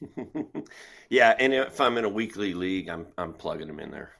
yeah, 1.09 1.35
and 1.39 1.53
if 1.53 1.79
I'm 1.79 1.97
in 1.97 2.05
a 2.05 2.09
weekly 2.09 2.53
league, 2.53 2.89
I'm 2.89 3.07
I'm 3.17 3.33
plugging 3.33 3.69
him 3.69 3.79
in 3.79 3.91
there. 3.91 4.13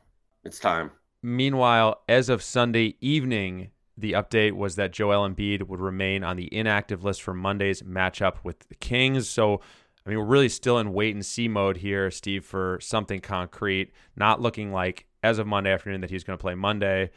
It's 0.43 0.59
time. 0.59 0.91
Meanwhile, 1.21 2.01
as 2.09 2.29
of 2.29 2.43
Sunday 2.43 2.97
evening, 2.99 3.69
the 3.97 4.13
update 4.13 4.53
was 4.53 4.75
that 4.75 4.91
Joel 4.91 5.27
Embiid 5.27 5.67
would 5.67 5.79
remain 5.79 6.23
on 6.23 6.36
the 6.36 6.53
inactive 6.53 7.03
list 7.03 7.21
for 7.21 7.33
Monday's 7.33 7.81
matchup 7.83 8.38
with 8.43 8.67
the 8.67 8.75
Kings. 8.75 9.29
So 9.29 9.62
I 10.05 10.09
mean, 10.09 10.19
we're 10.19 10.25
really 10.25 10.49
still 10.49 10.79
in 10.79 10.93
wait 10.93 11.15
and 11.15 11.25
see 11.25 11.47
mode 11.47 11.77
here, 11.77 12.11
Steve, 12.11 12.45
for 12.45 12.77
something 12.81 13.21
concrete. 13.21 13.93
Not 14.15 14.41
looking 14.41 14.71
like 14.71 15.05
as 15.23 15.39
of 15.39 15.47
Monday 15.47 15.71
afternoon 15.71 16.01
that 16.01 16.09
he's 16.09 16.23
going 16.23 16.37
to 16.37 16.41
play 16.41 16.55
Monday. 16.55 17.11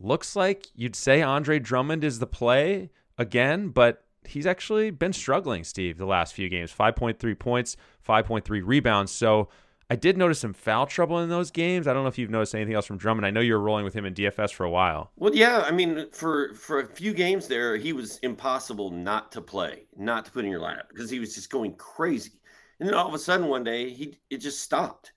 Looks 0.00 0.34
like 0.34 0.68
you'd 0.74 0.96
say 0.96 1.20
Andre 1.20 1.58
Drummond 1.58 2.02
is 2.02 2.18
the 2.18 2.26
play 2.26 2.90
again, 3.18 3.68
but 3.68 4.06
he's 4.24 4.46
actually 4.46 4.90
been 4.90 5.12
struggling, 5.12 5.64
Steve, 5.64 5.98
the 5.98 6.06
last 6.06 6.32
few 6.32 6.48
games 6.48 6.72
5.3 6.72 7.38
points, 7.38 7.76
5.3 8.06 8.62
rebounds. 8.64 9.12
So 9.12 9.48
I 9.92 9.94
did 9.94 10.16
notice 10.16 10.38
some 10.38 10.54
foul 10.54 10.86
trouble 10.86 11.18
in 11.18 11.28
those 11.28 11.50
games. 11.50 11.86
I 11.86 11.92
don't 11.92 12.02
know 12.02 12.08
if 12.08 12.16
you've 12.16 12.30
noticed 12.30 12.54
anything 12.54 12.72
else 12.72 12.86
from 12.86 12.96
Drummond. 12.96 13.26
I 13.26 13.30
know 13.30 13.40
you 13.40 13.52
were 13.52 13.60
rolling 13.60 13.84
with 13.84 13.92
him 13.92 14.06
in 14.06 14.14
DFS 14.14 14.50
for 14.50 14.64
a 14.64 14.70
while. 14.70 15.10
Well, 15.16 15.34
yeah. 15.34 15.64
I 15.66 15.70
mean, 15.70 16.06
for 16.12 16.54
for 16.54 16.80
a 16.80 16.86
few 16.86 17.12
games 17.12 17.46
there, 17.46 17.76
he 17.76 17.92
was 17.92 18.16
impossible 18.20 18.90
not 18.90 19.30
to 19.32 19.42
play, 19.42 19.84
not 19.94 20.24
to 20.24 20.30
put 20.30 20.46
in 20.46 20.50
your 20.50 20.62
lineup 20.62 20.88
because 20.88 21.10
he 21.10 21.18
was 21.18 21.34
just 21.34 21.50
going 21.50 21.74
crazy. 21.74 22.40
And 22.80 22.88
then 22.88 22.94
all 22.94 23.06
of 23.06 23.12
a 23.12 23.18
sudden, 23.18 23.48
one 23.48 23.64
day, 23.64 23.90
he 23.90 24.18
it 24.30 24.38
just 24.38 24.60
stopped. 24.60 25.12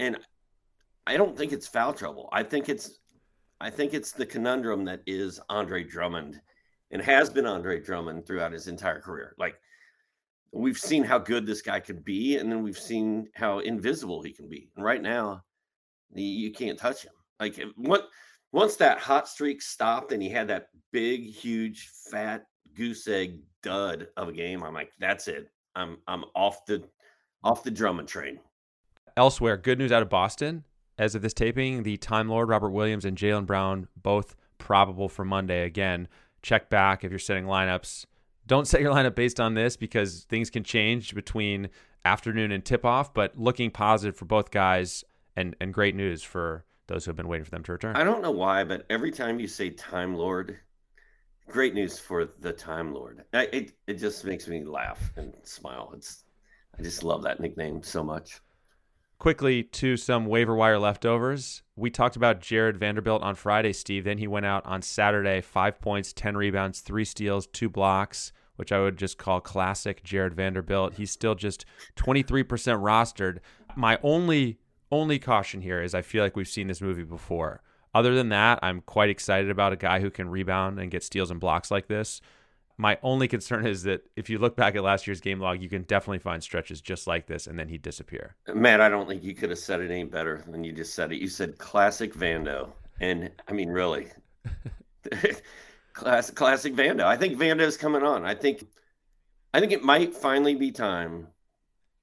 And 0.00 0.18
I 1.06 1.16
don't 1.16 1.34
think 1.34 1.54
it's 1.54 1.66
foul 1.66 1.94
trouble. 1.94 2.28
I 2.30 2.42
think 2.42 2.68
it's 2.68 2.98
I 3.58 3.70
think 3.70 3.94
it's 3.94 4.12
the 4.12 4.26
conundrum 4.26 4.84
that 4.84 5.00
is 5.06 5.40
Andre 5.48 5.82
Drummond 5.82 6.38
and 6.90 7.00
has 7.00 7.30
been 7.30 7.46
Andre 7.46 7.80
Drummond 7.80 8.26
throughout 8.26 8.52
his 8.52 8.68
entire 8.68 9.00
career. 9.00 9.34
Like 9.38 9.58
we've 10.52 10.78
seen 10.78 11.04
how 11.04 11.18
good 11.18 11.46
this 11.46 11.62
guy 11.62 11.80
could 11.80 12.04
be, 12.04 12.36
and 12.36 12.50
then 12.50 12.62
we've 12.62 12.78
seen 12.78 13.28
how 13.34 13.60
invisible 13.60 14.22
he 14.22 14.32
can 14.32 14.48
be. 14.48 14.70
And 14.76 14.84
right 14.84 15.02
now, 15.02 15.42
you 16.14 16.50
can't 16.52 16.78
touch 16.78 17.04
him. 17.04 17.12
Like 17.38 17.60
what 17.76 18.08
once 18.52 18.76
that 18.76 18.98
hot 18.98 19.28
streak 19.28 19.62
stopped 19.62 20.12
and 20.12 20.22
he 20.22 20.28
had 20.28 20.48
that 20.48 20.68
big, 20.92 21.26
huge, 21.26 21.88
fat 22.10 22.46
goose 22.74 23.06
egg 23.06 23.40
dud 23.62 24.08
of 24.16 24.28
a 24.28 24.32
game, 24.32 24.62
I'm 24.62 24.74
like, 24.74 24.92
that's 24.98 25.28
it. 25.28 25.48
I'm 25.76 25.98
I'm 26.06 26.24
off 26.34 26.66
the 26.66 26.82
off 27.44 27.62
the 27.62 27.70
Drummond 27.70 28.08
train. 28.08 28.40
Elsewhere, 29.16 29.56
good 29.56 29.78
news 29.78 29.92
out 29.92 30.02
of 30.02 30.08
Boston. 30.08 30.64
As 30.98 31.14
of 31.14 31.22
this 31.22 31.32
taping, 31.32 31.82
the 31.82 31.96
Time 31.96 32.28
Lord 32.28 32.48
Robert 32.48 32.70
Williams 32.70 33.06
and 33.06 33.16
Jaylen 33.16 33.46
Brown 33.46 33.88
both 33.96 34.36
probable 34.58 35.08
for 35.08 35.24
Monday. 35.24 35.64
Again, 35.64 36.08
check 36.42 36.68
back 36.68 37.04
if 37.04 37.10
you're 37.10 37.18
setting 37.18 37.44
lineups 37.44 38.04
don't 38.50 38.66
set 38.66 38.80
your 38.80 38.92
lineup 38.92 39.14
based 39.14 39.38
on 39.38 39.54
this 39.54 39.76
because 39.76 40.24
things 40.24 40.50
can 40.50 40.64
change 40.64 41.14
between 41.14 41.70
afternoon 42.04 42.50
and 42.50 42.64
tip 42.64 42.84
off, 42.84 43.14
but 43.14 43.38
looking 43.38 43.70
positive 43.70 44.16
for 44.16 44.24
both 44.24 44.50
guys 44.50 45.04
and, 45.36 45.54
and 45.60 45.72
great 45.72 45.94
news 45.94 46.24
for 46.24 46.64
those 46.88 47.04
who 47.04 47.10
have 47.10 47.16
been 47.16 47.28
waiting 47.28 47.44
for 47.44 47.52
them 47.52 47.62
to 47.62 47.70
return. 47.70 47.94
I 47.94 48.02
don't 48.02 48.22
know 48.22 48.32
why, 48.32 48.64
but 48.64 48.84
every 48.90 49.12
time 49.12 49.38
you 49.38 49.46
say 49.46 49.70
Time 49.70 50.16
Lord, 50.16 50.58
great 51.48 51.74
news 51.74 52.00
for 52.00 52.30
the 52.40 52.52
Time 52.52 52.92
Lord. 52.92 53.22
I, 53.32 53.44
it, 53.52 53.72
it 53.86 53.94
just 53.94 54.24
makes 54.24 54.48
me 54.48 54.64
laugh 54.64 55.12
and 55.14 55.32
smile. 55.44 55.92
It's 55.94 56.24
I 56.76 56.82
just 56.82 57.04
love 57.04 57.22
that 57.22 57.38
nickname 57.38 57.84
so 57.84 58.02
much. 58.02 58.40
Quickly 59.20 59.62
to 59.62 59.96
some 59.96 60.26
waiver 60.26 60.56
wire 60.56 60.80
leftovers. 60.80 61.62
We 61.76 61.90
talked 61.90 62.16
about 62.16 62.40
Jarred 62.40 62.78
Vanderbilt 62.78 63.22
on 63.22 63.36
Friday, 63.36 63.74
Steve. 63.74 64.02
Then 64.02 64.18
he 64.18 64.26
went 64.26 64.46
out 64.46 64.66
on 64.66 64.82
Saturday, 64.82 65.40
five 65.40 65.80
points, 65.80 66.12
10 66.12 66.36
rebounds, 66.36 66.80
three 66.80 67.04
steals, 67.04 67.46
two 67.46 67.68
blocks 67.68 68.32
which 68.60 68.72
I 68.72 68.80
would 68.80 68.98
just 68.98 69.16
call 69.16 69.40
classic 69.40 70.04
Jarred 70.04 70.34
Vanderbilt. 70.34 70.96
He's 70.96 71.10
still 71.10 71.34
just 71.34 71.64
23% 71.96 72.44
rostered. 72.44 73.38
My 73.74 73.98
only 74.02 74.58
only 74.92 75.18
caution 75.18 75.62
here 75.62 75.82
is 75.82 75.94
I 75.94 76.02
feel 76.02 76.22
like 76.22 76.36
we've 76.36 76.46
seen 76.46 76.66
this 76.66 76.82
movie 76.82 77.04
before. 77.04 77.62
Other 77.94 78.14
than 78.14 78.28
that, 78.28 78.58
I'm 78.62 78.82
quite 78.82 79.08
excited 79.08 79.48
about 79.48 79.72
a 79.72 79.76
guy 79.76 80.00
who 80.00 80.10
can 80.10 80.28
rebound 80.28 80.78
and 80.78 80.90
get 80.90 81.02
steals 81.02 81.30
and 81.30 81.40
blocks 81.40 81.70
like 81.70 81.88
this. 81.88 82.20
My 82.76 82.98
only 83.02 83.28
concern 83.28 83.66
is 83.66 83.84
that 83.84 84.02
if 84.14 84.28
you 84.28 84.38
look 84.38 84.56
back 84.56 84.76
at 84.76 84.82
last 84.82 85.06
year's 85.06 85.22
game 85.22 85.40
log, 85.40 85.62
you 85.62 85.70
can 85.70 85.84
definitely 85.84 86.18
find 86.18 86.42
stretches 86.42 86.82
just 86.82 87.06
like 87.06 87.28
this, 87.28 87.46
and 87.46 87.58
then 87.58 87.68
he'd 87.68 87.80
disappear. 87.80 88.36
Matt, 88.54 88.82
I 88.82 88.90
don't 88.90 89.08
think 89.08 89.24
you 89.24 89.34
could 89.34 89.48
have 89.48 89.58
said 89.58 89.80
it 89.80 89.90
any 89.90 90.04
better 90.04 90.44
than 90.48 90.64
you 90.64 90.72
just 90.72 90.92
said 90.92 91.12
it. 91.12 91.18
You 91.18 91.28
said 91.28 91.56
classic 91.56 92.12
Vando, 92.12 92.72
and 93.00 93.30
I 93.48 93.52
mean, 93.54 93.70
really, 93.70 94.08
classic, 95.92 96.34
classic 96.34 96.74
Vando. 96.74 97.04
I 97.04 97.16
think 97.16 97.38
Vando 97.38 97.60
is 97.60 97.76
coming 97.76 98.02
on. 98.02 98.24
I 98.24 98.34
think, 98.34 98.64
I 99.52 99.60
think 99.60 99.72
it 99.72 99.82
might 99.82 100.14
finally 100.14 100.54
be 100.54 100.70
time 100.70 101.28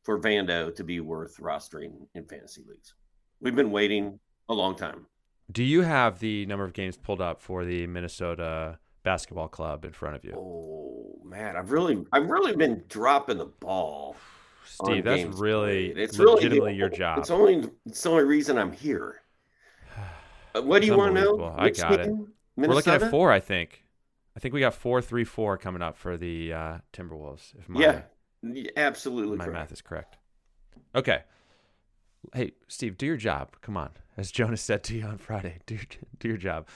for 0.04 0.20
Vando 0.20 0.74
to 0.76 0.84
be 0.84 1.00
worth 1.00 1.38
rostering 1.38 2.08
in 2.16 2.26
fantasy 2.26 2.64
leagues. 2.68 2.94
We've 3.42 3.56
been 3.56 3.72
waiting 3.72 4.20
a 4.50 4.54
long 4.54 4.76
time. 4.76 5.06
Do 5.52 5.64
you 5.64 5.82
have 5.82 6.20
the 6.20 6.46
number 6.46 6.66
of 6.66 6.74
games 6.74 6.98
pulled 6.98 7.22
up 7.22 7.42
for 7.42 7.64
the 7.64 7.88
Minnesota 7.88 8.80
basketball 9.04 9.48
club 9.48 9.86
in 9.86 9.92
front 9.92 10.16
of 10.16 10.26
you? 10.26 10.34
Oh 10.36 11.22
man, 11.24 11.56
I've 11.56 11.72
really, 11.72 12.06
I've 12.12 12.30
really 12.30 12.56
been 12.56 12.84
dropping 12.90 13.38
the 13.38 13.46
ball. 13.46 14.18
Steve, 14.66 15.06
that's 15.06 15.24
really 15.40 15.92
it's 15.92 16.18
legitimately 16.18 16.60
really, 16.60 16.76
your 16.76 16.90
job. 17.04 17.20
It's 17.20 17.30
only 17.30 17.70
it's 17.86 18.02
the 18.02 18.10
only 18.10 18.24
reason 18.24 18.58
I'm 18.58 18.72
here. 18.72 19.22
What 20.54 20.82
do 20.82 20.88
you 20.88 20.98
want 20.98 21.14
to 21.14 21.22
know? 21.22 21.54
I 21.56 21.70
got 21.70 22.00
it. 22.00 22.12
We're 22.58 22.74
looking 22.74 22.94
at 22.94 23.10
four, 23.12 23.32
I 23.32 23.40
think. 23.40 23.84
I 24.36 24.40
think 24.40 24.54
we 24.54 24.60
got 24.60 24.74
four, 24.74 25.02
three, 25.02 25.24
four 25.24 25.58
coming 25.58 25.82
up 25.82 25.96
for 25.96 26.18
the 26.18 26.54
uh, 26.54 26.78
Timberwolves. 26.92 27.54
If 27.58 27.70
my, 27.70 27.80
yeah, 27.80 28.02
absolutely. 28.76 29.38
My 29.38 29.46
correct. 29.46 29.60
math 29.60 29.72
is 29.72 29.82
correct. 29.82 30.18
Okay. 30.96 31.22
Hey, 32.34 32.52
Steve, 32.68 32.98
do 32.98 33.06
your 33.06 33.18
job. 33.18 33.56
Come 33.62 33.78
on. 33.78 33.92
As 34.18 34.32
Jonas 34.32 34.62
said 34.62 34.84
to 34.86 34.98
you 34.98 35.06
on 35.06 35.18
Friday, 35.20 35.60
do 35.68 35.76
your, 35.76 35.84
do 36.20 36.28
your 36.28 36.38
job. 36.38 36.68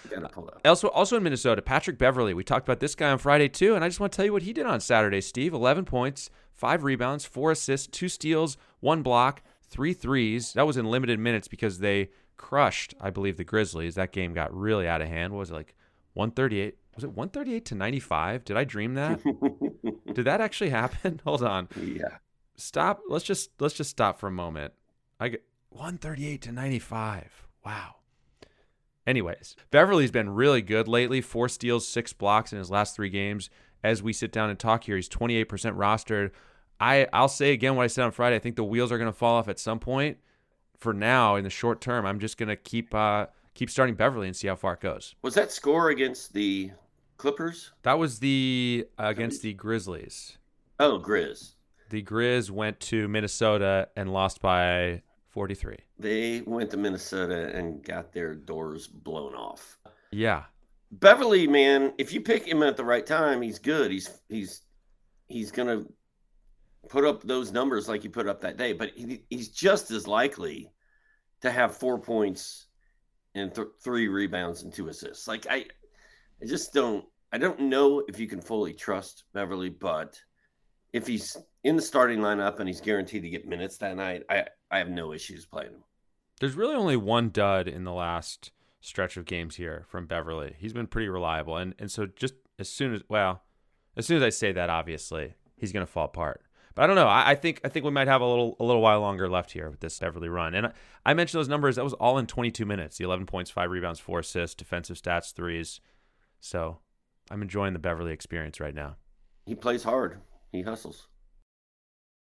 Also, 0.63 0.87
also 0.89 1.17
in 1.17 1.23
Minnesota, 1.23 1.61
Patrick 1.61 1.97
Beverley. 1.97 2.33
We 2.35 2.43
talked 2.43 2.67
about 2.67 2.79
this 2.79 2.93
guy 2.93 3.09
on 3.09 3.17
Friday 3.17 3.49
too, 3.49 3.75
and 3.75 3.83
I 3.83 3.87
just 3.87 3.99
want 3.99 4.13
to 4.13 4.15
tell 4.15 4.25
you 4.25 4.33
what 4.33 4.43
he 4.43 4.53
did 4.53 4.67
on 4.67 4.79
Saturday. 4.79 5.21
Steve, 5.21 5.53
eleven 5.53 5.83
points, 5.83 6.29
five 6.53 6.83
rebounds, 6.83 7.25
four 7.25 7.51
assists, 7.51 7.87
two 7.87 8.07
steals, 8.07 8.57
one 8.79 9.01
block, 9.01 9.41
three 9.67 9.93
threes. 9.93 10.53
That 10.53 10.67
was 10.67 10.77
in 10.77 10.85
limited 10.85 11.19
minutes 11.19 11.47
because 11.47 11.79
they 11.79 12.11
crushed, 12.41 12.95
I 12.99 13.11
believe, 13.11 13.37
the 13.37 13.43
Grizzlies. 13.45 13.95
That 13.95 14.11
game 14.11 14.33
got 14.33 14.53
really 14.53 14.87
out 14.87 15.01
of 15.01 15.07
hand. 15.07 15.31
What 15.31 15.39
was 15.39 15.51
it 15.51 15.53
like 15.53 15.75
138? 16.15 16.75
Was 16.95 17.05
it 17.05 17.11
138 17.11 17.65
to 17.65 17.75
95? 17.75 18.43
Did 18.43 18.57
I 18.57 18.63
dream 18.65 18.95
that? 18.95 19.21
Did 20.13 20.25
that 20.25 20.41
actually 20.41 20.71
happen? 20.71 21.21
Hold 21.25 21.43
on. 21.43 21.69
Yeah. 21.79 22.17
Stop. 22.55 23.01
Let's 23.07 23.23
just 23.23 23.51
let's 23.59 23.75
just 23.75 23.89
stop 23.89 24.19
for 24.19 24.27
a 24.27 24.31
moment. 24.31 24.73
I 25.19 25.29
get 25.29 25.45
138 25.69 26.41
to 26.41 26.51
95. 26.51 27.47
Wow. 27.63 27.95
Anyways, 29.07 29.55
Beverley's 29.71 30.11
been 30.11 30.29
really 30.29 30.61
good 30.61 30.87
lately. 30.87 31.21
Four 31.21 31.47
steals, 31.47 31.87
six 31.87 32.11
blocks 32.11 32.51
in 32.51 32.59
his 32.59 32.69
last 32.69 32.95
three 32.95 33.09
games. 33.09 33.49
As 33.83 34.03
we 34.03 34.13
sit 34.13 34.31
down 34.31 34.49
and 34.49 34.59
talk 34.59 34.83
here, 34.83 34.95
he's 34.95 35.09
28% 35.09 35.45
rostered. 35.47 36.31
I, 36.79 37.07
I'll 37.13 37.27
say 37.27 37.51
again 37.53 37.75
what 37.75 37.83
I 37.83 37.87
said 37.87 38.03
on 38.05 38.11
Friday. 38.11 38.35
I 38.35 38.39
think 38.39 38.55
the 38.55 38.63
wheels 38.63 38.91
are 38.91 38.99
going 38.99 39.11
to 39.11 39.17
fall 39.17 39.37
off 39.37 39.47
at 39.47 39.59
some 39.59 39.79
point 39.79 40.17
for 40.81 40.93
now 40.93 41.35
in 41.35 41.43
the 41.43 41.49
short 41.49 41.79
term, 41.79 42.05
I'm 42.05 42.19
just 42.19 42.37
gonna 42.37 42.57
keep 42.57 42.93
uh, 42.93 43.27
keep 43.53 43.69
starting 43.69 43.95
Beverley 43.95 44.27
and 44.27 44.35
see 44.35 44.47
how 44.47 44.55
far 44.55 44.73
it 44.73 44.81
goes. 44.81 45.15
Was 45.21 45.35
that 45.35 45.51
score 45.51 45.89
against 45.89 46.33
the 46.33 46.71
Clippers? 47.17 47.71
That 47.83 47.97
was 47.97 48.19
the 48.19 48.87
uh, 48.99 49.05
against 49.05 49.43
the 49.43 49.53
Grizzlies. 49.53 50.37
Oh, 50.79 50.99
Grizz. 50.99 51.53
The 51.89 52.01
Grizz 52.01 52.49
went 52.49 52.79
to 52.81 53.07
Minnesota 53.07 53.89
and 53.95 54.11
lost 54.11 54.41
by 54.41 55.03
43. 55.29 55.77
They 55.99 56.41
went 56.41 56.71
to 56.71 56.77
Minnesota 56.77 57.55
and 57.55 57.83
got 57.83 58.11
their 58.11 58.33
doors 58.33 58.87
blown 58.87 59.35
off. 59.35 59.77
Yeah. 60.11 60.43
Beverley, 60.91 61.47
man, 61.47 61.93
if 61.97 62.11
you 62.11 62.21
pick 62.21 62.47
him 62.47 62.63
at 62.63 62.75
the 62.75 62.83
right 62.83 63.05
time, 63.05 63.41
he's 63.41 63.59
good. 63.59 63.91
He's 63.91 64.09
he's 64.27 64.61
he's 65.27 65.51
gonna 65.51 65.83
put 66.89 67.05
up 67.05 67.23
those 67.23 67.51
numbers 67.51 67.87
like 67.87 68.01
he 68.01 68.09
put 68.09 68.27
up 68.27 68.41
that 68.41 68.57
day, 68.57 68.73
but 68.73 68.91
he, 68.95 69.23
he's 69.29 69.49
just 69.49 69.91
as 69.91 70.07
likely 70.07 70.71
to 71.41 71.51
have 71.51 71.77
four 71.77 71.99
points 71.99 72.67
and 73.35 73.53
th- 73.53 73.67
three 73.83 74.07
rebounds 74.07 74.63
and 74.63 74.73
two 74.73 74.87
assists. 74.87 75.27
Like 75.27 75.47
I, 75.49 75.65
I 76.41 76.45
just 76.45 76.73
don't. 76.73 77.05
I 77.33 77.37
don't 77.37 77.61
know 77.61 78.03
if 78.09 78.19
you 78.19 78.27
can 78.27 78.41
fully 78.41 78.73
trust 78.73 79.23
Beverley, 79.33 79.69
but 79.69 80.19
if 80.91 81.07
he's 81.07 81.37
in 81.63 81.77
the 81.77 81.81
starting 81.81 82.19
lineup 82.19 82.59
and 82.59 82.67
he's 82.67 82.81
guaranteed 82.81 83.21
to 83.23 83.29
get 83.29 83.47
minutes 83.47 83.77
that 83.77 83.95
night, 83.95 84.23
I 84.29 84.45
I 84.69 84.79
have 84.79 84.89
no 84.89 85.13
issues 85.13 85.45
playing 85.45 85.71
him. 85.71 85.83
There's 86.39 86.55
really 86.55 86.75
only 86.75 86.97
one 86.97 87.29
dud 87.29 87.67
in 87.67 87.83
the 87.83 87.93
last 87.93 88.51
stretch 88.81 89.15
of 89.15 89.25
games 89.25 89.55
here 89.55 89.85
from 89.87 90.07
Beverley. 90.07 90.55
He's 90.57 90.73
been 90.73 90.87
pretty 90.87 91.07
reliable, 91.07 91.55
and 91.57 91.73
and 91.79 91.89
so 91.89 92.07
just 92.07 92.33
as 92.59 92.67
soon 92.67 92.93
as 92.93 93.01
well, 93.07 93.43
as 93.95 94.05
soon 94.05 94.17
as 94.17 94.23
I 94.23 94.29
say 94.29 94.51
that, 94.51 94.69
obviously 94.69 95.35
he's 95.55 95.71
going 95.71 95.85
to 95.85 95.91
fall 95.91 96.05
apart. 96.05 96.41
But 96.75 96.83
I 96.83 96.87
don't 96.87 96.95
know. 96.95 97.07
I, 97.07 97.31
I, 97.31 97.35
think 97.35 97.61
I 97.63 97.69
think 97.69 97.85
we 97.85 97.91
might 97.91 98.07
have 98.07 98.21
a 98.21 98.25
little 98.25 98.55
a 98.59 98.63
little 98.63 98.81
while 98.81 99.01
longer 99.01 99.29
left 99.29 99.51
here 99.51 99.69
with 99.69 99.81
this 99.81 99.99
Beverley 99.99 100.29
run. 100.29 100.55
And 100.55 100.67
I, 100.67 100.71
I 101.05 101.13
mentioned 101.13 101.39
those 101.39 101.49
numbers. 101.49 101.75
That 101.75 101.83
was 101.83 101.93
all 101.93 102.17
in 102.17 102.27
22 102.27 102.65
minutes. 102.65 102.97
The 102.97 103.03
11 103.03 103.25
points, 103.25 103.51
five 103.51 103.69
rebounds, 103.69 103.99
four 103.99 104.19
assists, 104.19 104.55
defensive 104.55 104.97
stats, 104.97 105.33
threes. 105.33 105.81
So 106.39 106.79
I'm 107.29 107.41
enjoying 107.41 107.73
the 107.73 107.79
Beverley 107.79 108.13
experience 108.13 108.59
right 108.59 108.73
now. 108.73 108.95
He 109.45 109.55
plays 109.55 109.83
hard. 109.83 110.19
He 110.51 110.61
hustles. 110.61 111.07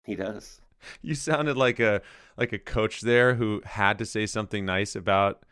He 0.05 0.15
does. 0.15 0.61
You 1.03 1.17
sounded 1.17 1.57
like 1.57 1.81
a 1.81 2.03
like 2.37 2.53
a 2.53 2.59
coach 2.59 3.01
there 3.01 3.35
who 3.35 3.61
had 3.65 3.99
to 3.99 4.07
say 4.07 4.27
something 4.27 4.65
nice 4.65 4.95
about 4.95 5.43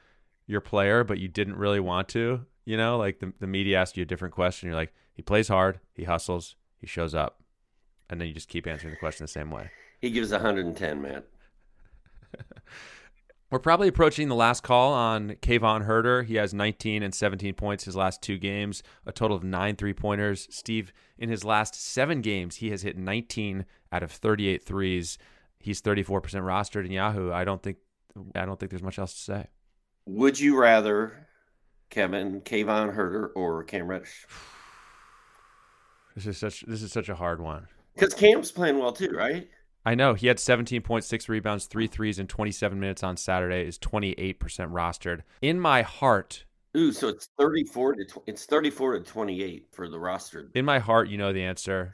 your 0.47 0.61
player, 0.61 1.03
but 1.03 1.19
you 1.19 1.27
didn't 1.27 1.57
really 1.57 1.81
want 1.81 2.07
to. 2.11 2.47
You 2.65 2.77
know, 2.77 2.97
like 2.97 3.19
the, 3.19 3.33
the 3.41 3.49
media 3.49 3.81
asked 3.81 3.97
you 3.97 4.05
a 4.05 4.07
different 4.07 4.35
question. 4.35 4.69
You're 4.69 4.77
like, 4.77 4.95
he 5.15 5.23
plays 5.23 5.49
hard, 5.49 5.81
he 5.95 6.05
hustles, 6.05 6.55
he 6.79 6.87
shows 6.87 7.13
up 7.13 7.43
and 8.11 8.21
then 8.21 8.29
you 8.29 8.35
just 8.35 8.49
keep 8.49 8.67
answering 8.67 8.93
the 8.93 8.99
question 8.99 9.25
the 9.25 9.29
same 9.29 9.51
way. 9.51 9.71
He 10.01 10.11
gives 10.11 10.31
110, 10.31 11.03
man. 11.03 11.23
We're 13.51 13.61
probably 13.61 13.87
approaching 13.87 14.29
the 14.29 14.35
last 14.35 14.65
call 14.65 14.93
on 14.93 15.37
Kevin 15.41 15.85
Huerter. 15.85 16.27
He 16.27 16.35
has 16.35 16.53
19 16.53 17.05
and 17.05 17.15
17 17.15 17.55
points 17.55 17.85
his 17.85 17.95
last 17.95 18.21
two 18.21 18.39
games, 18.39 18.83
a 19.07 19.13
total 19.13 19.37
of 19.37 19.45
nine 19.45 19.77
three 19.77 19.95
pointers. 19.95 20.49
Steve, 20.51 20.93
in 21.17 21.29
his 21.29 21.45
last 21.45 21.75
seven 21.77 22.23
games, 22.23 22.57
he 22.57 22.71
has 22.71 22.83
hit 22.83 22.99
19 22.99 23.65
out 23.93 24.03
of 24.03 24.11
38 24.11 24.65
threes. 24.65 25.17
He's 25.61 25.81
34% 25.81 26.23
rostered 26.23 26.87
in 26.87 26.91
Yahoo. 26.91 27.31
I 27.31 27.45
don't 27.45 27.63
think 27.63 27.77
I 28.35 28.47
don't 28.47 28.59
think 28.59 28.71
there's 28.71 28.83
much 28.83 28.99
else 28.99 29.15
to 29.15 29.21
say. 29.21 29.47
Would 30.07 30.41
you 30.41 30.59
rather 30.59 31.29
Kevin 31.89 32.41
Kayvon 32.41 32.95
Herder 32.95 33.29
or 33.29 33.63
Cam 33.65 33.87
Reddish? 33.87 34.27
This 36.17 36.27
is 36.27 36.39
such 36.39 36.63
this 36.63 36.83
is 36.83 36.93
such 36.93 37.11
a 37.11 37.15
hard 37.15 37.43
one. 37.43 37.69
Because 37.97 38.15
Cam's 38.15 38.53
playing 38.53 38.79
well 38.79 38.93
too, 38.93 39.11
right? 39.11 39.49
I 39.85 39.95
know 39.95 40.15
he 40.15 40.27
had 40.27 40.39
17.6 40.39 41.29
rebounds, 41.29 41.67
three 41.67 41.87
threes 41.87 42.19
in 42.19 42.27
27 42.27 42.79
minutes 42.79 43.03
on 43.03 43.17
Saturday. 43.17 43.67
Is 43.67 43.79
28% 43.79 44.37
rostered. 44.39 45.23
In 45.41 45.59
my 45.59 45.83
heart, 45.83 46.45
ooh, 46.77 46.93
so 46.93 47.09
it's 47.09 47.29
34 47.39 47.95
to 47.95 48.05
it's 48.27 48.45
34 48.45 48.99
to 48.99 49.01
28 49.01 49.67
for 49.73 49.89
the 49.89 49.99
roster. 49.99 50.51
In 50.55 50.65
my 50.65 50.79
heart, 50.79 51.09
you 51.09 51.17
know 51.17 51.33
the 51.33 51.43
answer. 51.43 51.93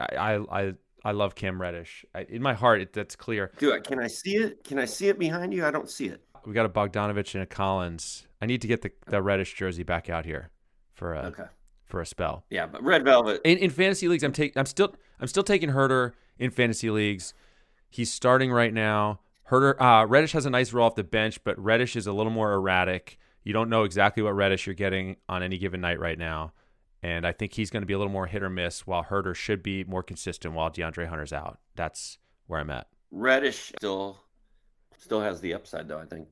I 0.00 0.16
I 0.16 0.36
I, 0.36 0.72
I 1.04 1.12
love 1.12 1.34
Cam 1.34 1.60
Reddish. 1.60 2.04
I, 2.14 2.22
in 2.22 2.42
my 2.42 2.54
heart, 2.54 2.80
it, 2.80 2.92
that's 2.92 3.14
clear. 3.14 3.52
Do 3.58 3.78
Can 3.82 4.00
I 4.00 4.08
see 4.08 4.36
it? 4.36 4.64
Can 4.64 4.78
I 4.78 4.86
see 4.86 5.08
it 5.08 5.18
behind 5.18 5.54
you? 5.54 5.64
I 5.64 5.70
don't 5.70 5.90
see 5.90 6.06
it. 6.06 6.22
We 6.44 6.54
got 6.54 6.66
a 6.66 6.70
Bogdanovich 6.70 7.34
and 7.34 7.42
a 7.42 7.46
Collins. 7.46 8.26
I 8.40 8.46
need 8.46 8.62
to 8.62 8.68
get 8.68 8.82
the, 8.82 8.90
the 9.06 9.20
Reddish 9.20 9.54
jersey 9.54 9.82
back 9.82 10.08
out 10.08 10.24
here 10.24 10.50
for 10.94 11.14
a 11.14 11.26
okay 11.26 11.44
for 11.88 12.00
a 12.00 12.06
spell. 12.06 12.44
Yeah, 12.50 12.66
but 12.66 12.82
Red 12.82 13.04
Velvet 13.04 13.40
in, 13.44 13.58
in 13.58 13.70
fantasy 13.70 14.08
leagues, 14.08 14.22
I'm 14.22 14.32
taking. 14.32 14.58
I'm 14.58 14.66
still. 14.66 14.94
I'm 15.20 15.28
still 15.28 15.42
taking 15.42 15.70
Huerter 15.70 16.12
in 16.38 16.50
fantasy 16.50 16.90
leagues. 16.90 17.34
He's 17.90 18.12
starting 18.12 18.52
right 18.52 18.72
now. 18.72 19.20
Huerter 19.50 19.80
uh, 19.80 20.06
Reddish 20.06 20.32
has 20.32 20.46
a 20.46 20.50
nice 20.50 20.72
roll 20.72 20.86
off 20.86 20.94
the 20.94 21.04
bench, 21.04 21.42
but 21.42 21.58
Reddish 21.58 21.96
is 21.96 22.06
a 22.06 22.12
little 22.12 22.32
more 22.32 22.52
erratic. 22.52 23.18
You 23.42 23.52
don't 23.52 23.70
know 23.70 23.84
exactly 23.84 24.22
what 24.22 24.34
Reddish 24.34 24.66
you're 24.66 24.74
getting 24.74 25.16
on 25.28 25.42
any 25.42 25.58
given 25.58 25.80
night 25.80 25.98
right 25.98 26.18
now. 26.18 26.52
And 27.02 27.26
I 27.26 27.32
think 27.32 27.52
he's 27.52 27.70
going 27.70 27.82
to 27.82 27.86
be 27.86 27.94
a 27.94 27.98
little 27.98 28.12
more 28.12 28.26
hit 28.26 28.42
or 28.42 28.50
miss, 28.50 28.86
while 28.86 29.04
Huerter 29.04 29.34
should 29.34 29.62
be 29.62 29.84
more 29.84 30.02
consistent 30.02 30.54
while 30.54 30.68
DeAndre 30.68 31.08
Hunter's 31.08 31.32
out. 31.32 31.58
That's 31.76 32.18
where 32.46 32.60
I'm 32.60 32.70
at. 32.70 32.88
Reddish 33.10 33.72
still 33.76 34.18
still 34.98 35.20
has 35.20 35.40
the 35.40 35.54
upside, 35.54 35.88
though. 35.88 35.98
I 35.98 36.04
think 36.04 36.28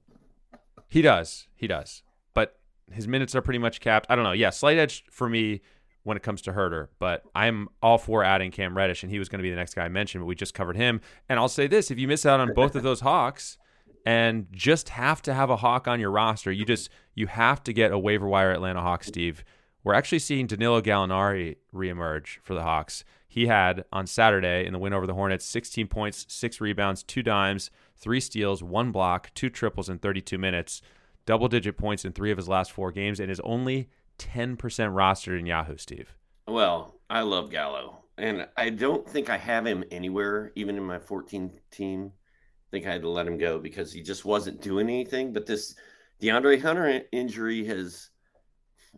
he 0.89 1.03
does. 1.03 1.47
He 1.55 1.67
does. 1.67 2.03
But 2.35 2.59
his 2.91 3.09
minutes 3.09 3.35
are 3.35 3.43
pretty 3.43 3.59
much 3.59 3.81
capped. 3.81 4.07
I 4.11 4.17
don't 4.17 4.25
know. 4.25 4.33
Yeah, 4.33 4.51
slight 4.51 4.77
edge 4.77 5.05
for 5.11 5.29
me 5.29 5.63
when 6.07 6.17
it 6.17 6.23
comes 6.23 6.41
to 6.43 6.53
Huerter, 6.53 6.87
but 7.01 7.25
I'm 7.35 7.69
all 7.83 7.99
for 7.99 8.23
adding 8.23 8.53
Cam 8.53 8.77
Reddish, 8.77 9.03
and 9.03 9.11
he 9.11 9.19
was 9.19 9.29
going 9.29 9.41
to 9.41 9.43
be 9.43 9.51
the 9.51 9.57
next 9.57 9.75
guy 9.75 9.85
I 9.85 9.89
mentioned, 9.89 10.23
but 10.23 10.27
we 10.27 10.37
just 10.37 10.55
covered 10.55 10.77
him. 10.77 11.01
And 11.29 11.41
I'll 11.41 11.49
say 11.49 11.67
this: 11.67 11.91
if 11.91 11.99
you 11.99 12.07
miss 12.07 12.25
out 12.25 12.39
on 12.39 12.55
both 12.55 12.77
of 12.77 12.85
those 12.85 13.01
Hawks, 13.07 13.59
and 14.05 14.47
just 14.53 14.91
have 14.91 15.21
to 15.23 15.35
have 15.35 15.51
a 15.51 15.57
Hawk 15.57 15.89
on 15.89 15.99
your 15.99 16.13
roster, 16.13 16.53
you 16.53 16.65
just 16.65 16.91
you 17.17 17.27
have 17.27 17.65
to 17.65 17.73
get 17.73 17.91
a 17.91 17.99
waiver 17.99 18.29
wire 18.29 18.53
Atlanta 18.53 18.81
Hawk, 18.81 19.03
Steve, 19.03 19.43
we're 19.83 19.95
actually 19.95 20.21
seeing 20.21 20.47
Danilo 20.47 20.81
Gallinari 20.81 21.57
reemerge 21.75 22.39
for 22.43 22.55
the 22.55 22.63
Hawks. 22.63 23.05
He 23.27 23.49
had 23.49 23.85
on 23.93 24.07
Saturday 24.07 24.65
in 24.65 24.73
the 24.73 24.79
win 24.79 24.93
over 24.93 25.09
the 25.09 25.15
Hornets 25.15 25.45
16 25.45 25.89
points, 25.89 26.25
six 26.29 26.61
rebounds, 26.61 27.03
two 27.03 27.25
dimes, 27.25 27.71
three 27.97 28.21
steals, 28.21 28.63
one 28.63 28.93
block, 28.93 29.31
two 29.35 29.51
triples 29.51 29.89
in 29.89 29.99
32 29.99 30.39
minutes, 30.39 30.83
double 31.27 31.49
digit 31.49 31.77
points 31.77 32.05
in 32.05 32.13
three 32.13 32.31
of 32.31 32.37
his 32.37 32.49
last 32.49 32.71
four 32.71 32.93
games, 32.93 33.19
and 33.19 33.29
is 33.29 33.41
only 33.41 33.89
10% 34.19 34.57
rostered 34.57 35.39
in 35.39 35.47
Yahoo, 35.47 35.77
Steve. 35.77 36.15
Well, 36.49 37.01
I 37.11 37.23
love 37.23 37.51
Gallo, 37.51 38.05
and 38.19 38.47
I 38.57 38.71
don't 38.71 39.09
think 39.09 39.31
I 39.31 39.37
have 39.37 39.67
him 39.67 39.85
anywhere, 39.91 40.53
even 40.55 40.77
in 40.77 40.83
my 40.85 40.99
14 40.99 41.51
team. 41.71 42.13
I 42.15 42.69
think 42.71 42.87
I 42.87 42.93
had 42.93 43.03
to 43.03 43.11
let 43.11 43.27
him 43.27 43.39
go 43.39 43.59
because 43.59 43.93
he 43.93 44.03
just 44.03 44.25
wasn't 44.25 44.61
doing 44.61 44.89
anything. 44.89 45.33
But 45.33 45.47
this 45.47 45.75
DeAndre 46.21 46.61
Hunter 46.61 47.03
injury 47.13 47.65
has 47.67 48.11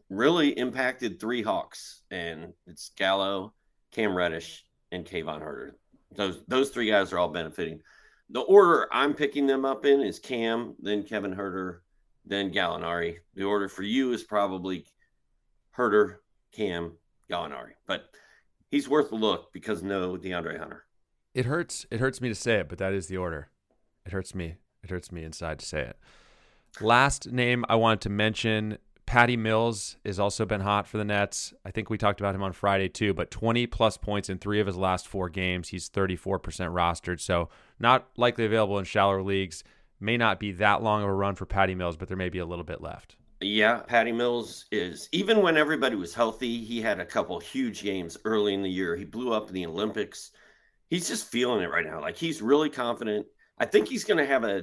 really 0.09 0.51
impacted 0.51 1.21
three 1.21 1.43
Hawks, 1.43 2.03
and 2.11 2.53
it's 2.67 2.91
Gallo, 2.97 3.53
Cam 3.93 4.17
Reddish, 4.17 4.65
and 4.93 5.05
Kevin 5.05 5.41
Huerter. 5.41 5.73
Those 6.15 6.43
those 6.49 6.71
three 6.71 6.89
guys 6.89 7.13
are 7.13 7.19
all 7.19 7.29
benefiting. 7.29 7.81
The 8.31 8.41
order 8.41 8.89
I'm 8.93 9.15
picking 9.15 9.47
them 9.47 9.65
up 9.65 9.85
in 9.85 10.01
is 10.01 10.19
Cam, 10.19 10.75
then 10.81 11.03
Kevin 11.03 11.35
Huerter, 11.35 11.79
then 12.25 12.53
Gallinari. 12.53 13.17
The 13.35 13.45
order 13.45 13.69
for 13.69 13.83
you 13.83 14.13
is 14.13 14.23
probably 14.23 14.87
Huerter, 15.79 16.17
Cam, 16.53 16.93
Gallinari, 17.31 17.73
but 17.87 18.11
he's 18.71 18.89
worth 18.89 19.13
a 19.13 19.17
look 19.17 19.53
because 19.53 19.83
no 19.83 20.17
DeAndre 20.17 20.59
Hunter. 20.59 20.85
It 21.35 21.47
hurts. 21.47 21.87
It 21.91 22.01
hurts 22.01 22.21
me 22.21 22.29
to 22.29 22.35
say 22.35 22.57
it, 22.57 22.69
but 22.69 22.79
that 22.79 22.93
is 22.93 23.07
the 23.07 23.17
order. 23.17 23.49
It 24.05 24.13
hurts 24.13 24.35
me. 24.35 24.57
It 24.83 24.91
hurts 24.91 25.13
me 25.13 25.23
inside 25.23 25.59
to 25.61 25.67
say 25.67 25.83
it. 25.83 25.97
Last 26.81 27.31
name 27.31 27.65
I 27.69 27.77
wanted 27.77 28.01
to 28.03 28.11
mention 28.11 28.79
Patty 29.07 29.37
Mills 29.37 29.97
has 30.05 30.21
also 30.21 30.45
been 30.45 30.61
hot 30.61 30.87
for 30.87 30.99
the 30.99 31.05
Nets. 31.05 31.55
I 31.65 31.71
think 31.71 31.91
we 31.91 31.97
talked 31.97 32.21
about 32.21 32.35
him 32.35 32.43
on 32.43 32.53
Friday 32.53 32.89
too, 32.89 33.15
but 33.15 33.31
20 33.31 33.67
plus 33.67 33.97
points 33.97 34.29
in 34.29 34.39
three 34.39 34.61
of 34.61 34.67
his 34.67 34.77
last 34.77 35.09
four 35.09 35.29
games. 35.29 35.69
He's 35.69 35.89
34% 35.89 36.41
rostered, 36.41 37.21
so 37.21 37.49
not 37.79 38.09
likely 38.17 38.45
available 38.45 38.79
in 38.79 38.85
shallower 38.85 39.23
leagues. 39.23 39.65
May 40.01 40.17
not 40.17 40.39
be 40.39 40.53
that 40.53 40.83
long 40.83 41.03
of 41.03 41.09
a 41.09 41.15
run 41.15 41.35
for 41.35 41.47
Patty 41.47 41.75
Mills, 41.75 41.97
but 41.97 42.09
there 42.09 42.17
may 42.17 42.29
be 42.29 42.39
a 42.39 42.47
little 42.47 42.65
bit 42.65 42.81
left. 42.81 43.17
Yeah, 43.41 43.81
Patty 43.81 44.11
Mills 44.11 44.67
is 44.73 45.09
even 45.13 45.43
when 45.43 45.57
everybody 45.57 45.95
was 45.95 46.13
healthy, 46.13 46.65
he 46.65 46.81
had 46.81 46.99
a 46.99 47.07
couple 47.07 47.39
huge 47.39 47.83
games 47.83 48.17
early 48.25 48.53
in 48.53 48.63
the 48.63 48.71
year. 48.71 48.97
He 48.97 49.05
blew 49.05 49.33
up 49.33 49.49
in 49.49 49.55
the 49.55 49.67
Olympics. 49.67 50.33
He's 50.91 51.07
just 51.07 51.31
feeling 51.31 51.63
it 51.63 51.71
right 51.71 51.87
now. 51.87 52.01
Like 52.01 52.17
he's 52.17 52.43
really 52.43 52.69
confident. 52.69 53.27
I 53.57 53.67
think 53.67 53.89
he's 53.89 54.05
going 54.05 54.19
to 54.19 54.27
have 54.27 54.43
a 54.43 54.63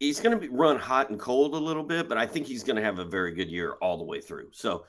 he's 0.00 0.18
going 0.18 0.40
to 0.40 0.50
run 0.50 0.78
hot 0.78 1.10
and 1.10 1.18
cold 1.18 1.54
a 1.54 1.58
little 1.58 1.84
bit, 1.84 2.08
but 2.08 2.18
I 2.18 2.26
think 2.26 2.46
he's 2.46 2.64
going 2.64 2.76
to 2.76 2.82
have 2.82 2.98
a 2.98 3.04
very 3.04 3.32
good 3.34 3.48
year 3.48 3.74
all 3.80 3.98
the 3.98 4.04
way 4.04 4.20
through. 4.20 4.48
So 4.52 4.84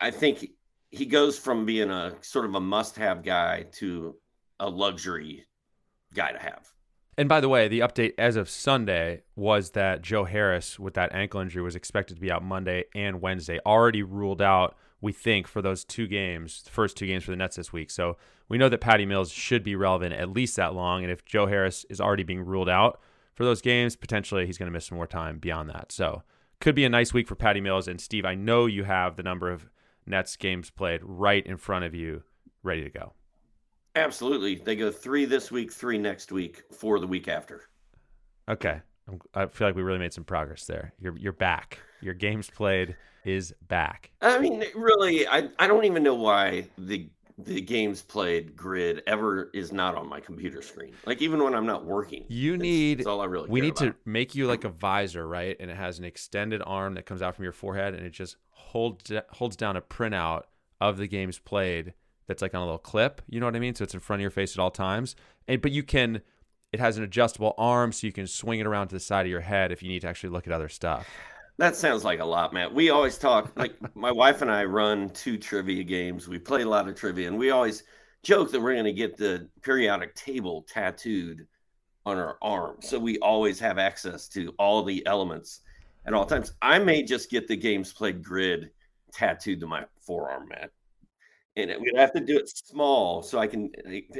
I 0.00 0.10
think 0.10 0.46
he 0.90 1.04
goes 1.04 1.38
from 1.38 1.66
being 1.66 1.90
a 1.90 2.14
sort 2.22 2.46
of 2.46 2.54
a 2.54 2.60
must-have 2.60 3.22
guy 3.22 3.66
to 3.72 4.16
a 4.58 4.70
luxury 4.70 5.44
guy 6.14 6.32
to 6.32 6.38
have. 6.38 6.71
And 7.18 7.28
by 7.28 7.40
the 7.40 7.48
way, 7.48 7.68
the 7.68 7.80
update 7.80 8.14
as 8.16 8.36
of 8.36 8.48
Sunday 8.48 9.22
was 9.36 9.70
that 9.72 10.00
Joe 10.00 10.24
Harris, 10.24 10.78
with 10.78 10.94
that 10.94 11.12
ankle 11.12 11.40
injury, 11.40 11.62
was 11.62 11.76
expected 11.76 12.14
to 12.14 12.20
be 12.20 12.30
out 12.30 12.42
Monday 12.42 12.84
and 12.94 13.20
Wednesday. 13.20 13.58
Already 13.66 14.02
ruled 14.02 14.40
out, 14.40 14.76
we 15.00 15.12
think, 15.12 15.46
for 15.46 15.60
those 15.60 15.84
two 15.84 16.06
games, 16.06 16.62
the 16.62 16.70
first 16.70 16.96
two 16.96 17.06
games 17.06 17.24
for 17.24 17.30
the 17.30 17.36
Nets 17.36 17.56
this 17.56 17.72
week. 17.72 17.90
So 17.90 18.16
we 18.48 18.56
know 18.56 18.70
that 18.70 18.80
Patty 18.80 19.04
Mills 19.04 19.30
should 19.30 19.62
be 19.62 19.76
relevant 19.76 20.14
at 20.14 20.30
least 20.30 20.56
that 20.56 20.74
long. 20.74 21.02
And 21.02 21.12
if 21.12 21.24
Joe 21.24 21.46
Harris 21.46 21.84
is 21.90 22.00
already 22.00 22.22
being 22.22 22.40
ruled 22.40 22.68
out, 22.70 22.98
for 23.34 23.44
those 23.44 23.62
games. 23.62 23.96
Potentially, 23.96 24.46
he's 24.46 24.58
going 24.58 24.68
to 24.68 24.72
miss 24.72 24.86
some 24.86 24.96
more 24.96 25.06
time 25.06 25.38
beyond 25.38 25.68
that. 25.70 25.92
So, 25.92 26.22
could 26.60 26.74
be 26.74 26.84
a 26.84 26.88
nice 26.88 27.12
week 27.12 27.26
for 27.26 27.34
Patty 27.34 27.60
Mills. 27.60 27.88
And 27.88 28.00
Steve, 28.00 28.24
I 28.24 28.34
know 28.34 28.66
you 28.66 28.84
have 28.84 29.16
the 29.16 29.22
number 29.22 29.50
of 29.50 29.68
Nets 30.06 30.36
games 30.36 30.70
played 30.70 31.00
right 31.02 31.44
in 31.44 31.56
front 31.56 31.84
of 31.84 31.94
you, 31.94 32.22
ready 32.62 32.84
to 32.84 32.90
go. 32.90 33.14
Absolutely. 33.94 34.56
They 34.56 34.76
go 34.76 34.90
three 34.90 35.24
this 35.24 35.50
week, 35.50 35.72
three 35.72 35.98
next 35.98 36.32
week, 36.32 36.62
four 36.72 36.98
the 36.98 37.06
week 37.06 37.28
after. 37.28 37.68
Okay. 38.48 38.80
i 39.34 39.46
feel 39.46 39.68
like 39.68 39.76
we 39.76 39.82
really 39.82 39.98
made 39.98 40.12
some 40.12 40.24
progress 40.24 40.64
there. 40.64 40.92
You're 40.98 41.16
you're 41.16 41.32
back. 41.32 41.78
Your 42.00 42.14
games 42.14 42.50
played 42.50 42.96
is 43.24 43.54
back. 43.68 44.10
I 44.20 44.38
mean, 44.38 44.64
really, 44.74 45.28
I, 45.28 45.48
I 45.58 45.66
don't 45.68 45.84
even 45.84 46.02
know 46.02 46.14
why 46.14 46.68
the 46.78 47.08
the 47.38 47.60
games 47.60 48.02
played 48.02 48.56
grid 48.56 49.02
ever 49.06 49.50
is 49.54 49.72
not 49.72 49.96
on 49.96 50.08
my 50.08 50.20
computer 50.20 50.62
screen. 50.62 50.92
Like 51.06 51.22
even 51.22 51.42
when 51.42 51.54
I'm 51.54 51.66
not 51.66 51.84
working. 51.84 52.24
You 52.28 52.56
need 52.56 52.98
that's 52.98 53.06
all 53.06 53.20
I 53.20 53.24
really 53.26 53.48
We 53.48 53.60
need 53.60 53.76
about. 53.80 53.92
to 53.92 53.94
make 54.04 54.34
you 54.34 54.46
like 54.46 54.64
a 54.64 54.68
visor, 54.68 55.26
right? 55.26 55.56
And 55.58 55.70
it 55.70 55.76
has 55.76 55.98
an 55.98 56.04
extended 56.04 56.62
arm 56.64 56.94
that 56.94 57.06
comes 57.06 57.22
out 57.22 57.34
from 57.34 57.44
your 57.44 57.52
forehead 57.52 57.94
and 57.94 58.04
it 58.04 58.10
just 58.12 58.36
holds 58.50 59.10
holds 59.30 59.56
down 59.56 59.76
a 59.76 59.80
printout 59.80 60.42
of 60.80 60.96
the 60.98 61.06
games 61.06 61.38
played 61.38 61.94
that's 62.26 62.42
like 62.42 62.54
on 62.54 62.62
a 62.62 62.64
little 62.64 62.78
clip, 62.78 63.22
you 63.28 63.40
know 63.40 63.46
what 63.46 63.56
I 63.56 63.60
mean? 63.60 63.74
So 63.74 63.84
it's 63.84 63.94
in 63.94 64.00
front 64.00 64.20
of 64.20 64.22
your 64.22 64.30
face 64.30 64.56
at 64.56 64.60
all 64.60 64.70
times. 64.70 65.16
And 65.48 65.60
but 65.60 65.72
you 65.72 65.82
can 65.82 66.22
it 66.72 66.80
has 66.80 66.96
an 66.96 67.04
adjustable 67.04 67.54
arm 67.58 67.92
so 67.92 68.06
you 68.06 68.12
can 68.12 68.26
swing 68.26 68.60
it 68.60 68.66
around 68.66 68.88
to 68.88 68.94
the 68.94 69.00
side 69.00 69.26
of 69.26 69.30
your 69.30 69.40
head 69.40 69.72
if 69.72 69.82
you 69.82 69.88
need 69.88 70.00
to 70.00 70.08
actually 70.08 70.30
look 70.30 70.46
at 70.46 70.52
other 70.52 70.68
stuff. 70.68 71.06
That 71.58 71.76
sounds 71.76 72.02
like 72.02 72.18
a 72.20 72.24
lot, 72.24 72.54
Matt. 72.54 72.72
We 72.74 72.90
always 72.90 73.18
talk 73.18 73.52
like 73.56 73.76
my 73.94 74.10
wife 74.10 74.42
and 74.42 74.50
I 74.50 74.64
run 74.64 75.10
two 75.10 75.36
trivia 75.36 75.84
games. 75.84 76.28
We 76.28 76.38
play 76.38 76.62
a 76.62 76.68
lot 76.68 76.88
of 76.88 76.94
trivia, 76.94 77.28
and 77.28 77.38
we 77.38 77.50
always 77.50 77.84
joke 78.22 78.50
that 78.52 78.60
we're 78.60 78.72
going 78.72 78.84
to 78.84 78.92
get 78.92 79.16
the 79.16 79.48
periodic 79.62 80.14
table 80.14 80.64
tattooed 80.68 81.46
on 82.04 82.18
our 82.18 82.36
arm, 82.42 82.76
so 82.80 82.98
we 82.98 83.18
always 83.18 83.60
have 83.60 83.78
access 83.78 84.26
to 84.28 84.52
all 84.58 84.82
the 84.82 85.06
elements 85.06 85.60
at 86.06 86.14
all 86.14 86.26
times. 86.26 86.52
I 86.60 86.78
may 86.78 87.02
just 87.02 87.30
get 87.30 87.46
the 87.46 87.56
games 87.56 87.92
played 87.92 88.24
grid 88.24 88.70
tattooed 89.12 89.60
to 89.60 89.66
my 89.66 89.84
forearm, 90.00 90.48
Matt, 90.48 90.70
and 91.56 91.70
we'd 91.80 91.96
have 91.96 92.12
to 92.12 92.20
do 92.20 92.38
it 92.38 92.48
small 92.48 93.22
so 93.22 93.38
I 93.38 93.46
can. 93.46 93.70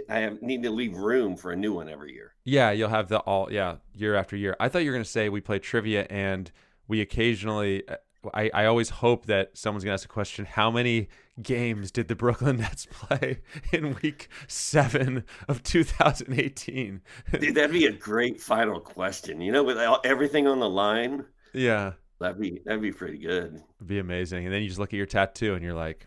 I 0.09 0.19
have, 0.19 0.43
need 0.43 0.63
to 0.65 0.71
leave 0.71 0.97
room 0.97 1.37
for 1.37 1.53
a 1.53 1.57
new 1.57 1.73
one 1.73 1.89
every 1.89 2.13
year. 2.13 2.35
Yeah, 2.45 2.71
you'll 2.73 2.89
have 2.89 3.09
the 3.09 3.19
all. 3.21 3.51
Yeah, 3.53 3.77
year 3.95 4.15
after 4.15 4.37
year. 4.37 4.57
I 4.61 4.69
thought 4.69 4.81
you 4.81 4.91
were 4.91 4.97
going 4.97 5.05
to 5.05 5.11
say 5.11 5.29
we 5.29 5.41
play 5.41 5.59
trivia 5.59 6.07
and 6.11 6.51
we 6.89 7.01
occasionally 7.01 7.89
uh, 7.89 7.97
I, 8.35 8.51
I 8.55 8.65
always 8.67 8.91
hope 8.91 9.27
that 9.27 9.57
someone's 9.57 9.85
gonna 9.85 9.95
ask 9.95 10.05
a 10.05 10.09
question 10.09 10.45
how 10.45 10.71
many 10.71 11.09
games 11.43 11.91
did 11.91 12.09
the 12.09 12.15
brooklyn 12.15 12.57
nets 12.59 12.87
play 12.91 13.41
in 13.73 13.97
week 14.03 14.29
seven 14.47 15.25
of 15.49 15.63
2018 15.63 17.01
dude 17.41 17.55
that'd 17.55 17.73
be 17.73 17.87
a 17.87 17.93
great 17.93 18.41
final 18.41 18.81
question 18.81 19.41
you 19.41 19.51
know 19.51 19.65
with 19.65 19.79
everything 20.05 20.47
on 20.47 20.61
the 20.61 20.69
line 20.69 21.25
yeah 21.53 21.93
that'd 22.21 22.41
be 22.41 22.61
that'd 22.65 22.83
be 22.83 22.93
pretty 22.93 23.19
good 23.19 23.63
It'd 23.79 23.89
be 23.89 23.99
amazing 23.99 24.45
and 24.45 24.55
then 24.55 24.63
you 24.63 24.69
just 24.69 24.79
look 24.79 24.93
at 24.93 24.97
your 24.97 25.07
tattoo 25.07 25.55
and 25.55 25.65
you're 25.65 25.75
like 25.75 26.07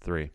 three 0.00 0.30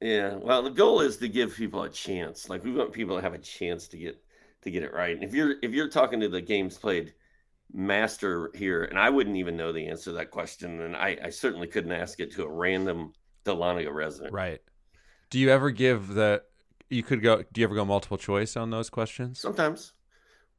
yeah 0.00 0.34
well 0.34 0.62
the 0.62 0.70
goal 0.70 1.00
is 1.00 1.16
to 1.16 1.28
give 1.28 1.54
people 1.54 1.82
a 1.82 1.88
chance 1.88 2.48
like 2.48 2.62
we 2.64 2.72
want 2.72 2.92
people 2.92 3.16
to 3.16 3.22
have 3.22 3.34
a 3.34 3.38
chance 3.38 3.88
to 3.88 3.96
get 3.96 4.22
to 4.62 4.70
get 4.70 4.82
it 4.82 4.92
right 4.92 5.14
and 5.14 5.24
if 5.24 5.34
you're 5.34 5.56
if 5.62 5.72
you're 5.72 5.88
talking 5.88 6.20
to 6.20 6.28
the 6.28 6.40
games 6.40 6.76
played 6.76 7.14
master 7.72 8.50
here, 8.54 8.84
and 8.84 8.98
I 8.98 9.10
wouldn't 9.10 9.36
even 9.36 9.56
know 9.56 9.72
the 9.72 9.86
answer 9.86 10.10
to 10.10 10.12
that 10.12 10.30
question, 10.30 10.80
and 10.82 10.96
I, 10.96 11.16
I 11.24 11.30
certainly 11.30 11.66
couldn't 11.66 11.92
ask 11.92 12.20
it 12.20 12.32
to 12.32 12.44
a 12.44 12.48
random 12.48 13.12
Dahlonega 13.44 13.92
resident. 13.92 14.32
Right. 14.32 14.60
Do 15.30 15.38
you 15.38 15.50
ever 15.50 15.70
give 15.70 16.08
the? 16.08 16.42
You 16.88 17.02
could 17.02 17.22
go. 17.22 17.42
Do 17.52 17.60
you 17.60 17.66
ever 17.66 17.74
go 17.74 17.84
multiple 17.84 18.16
choice 18.16 18.56
on 18.56 18.70
those 18.70 18.90
questions? 18.90 19.40
Sometimes. 19.40 19.92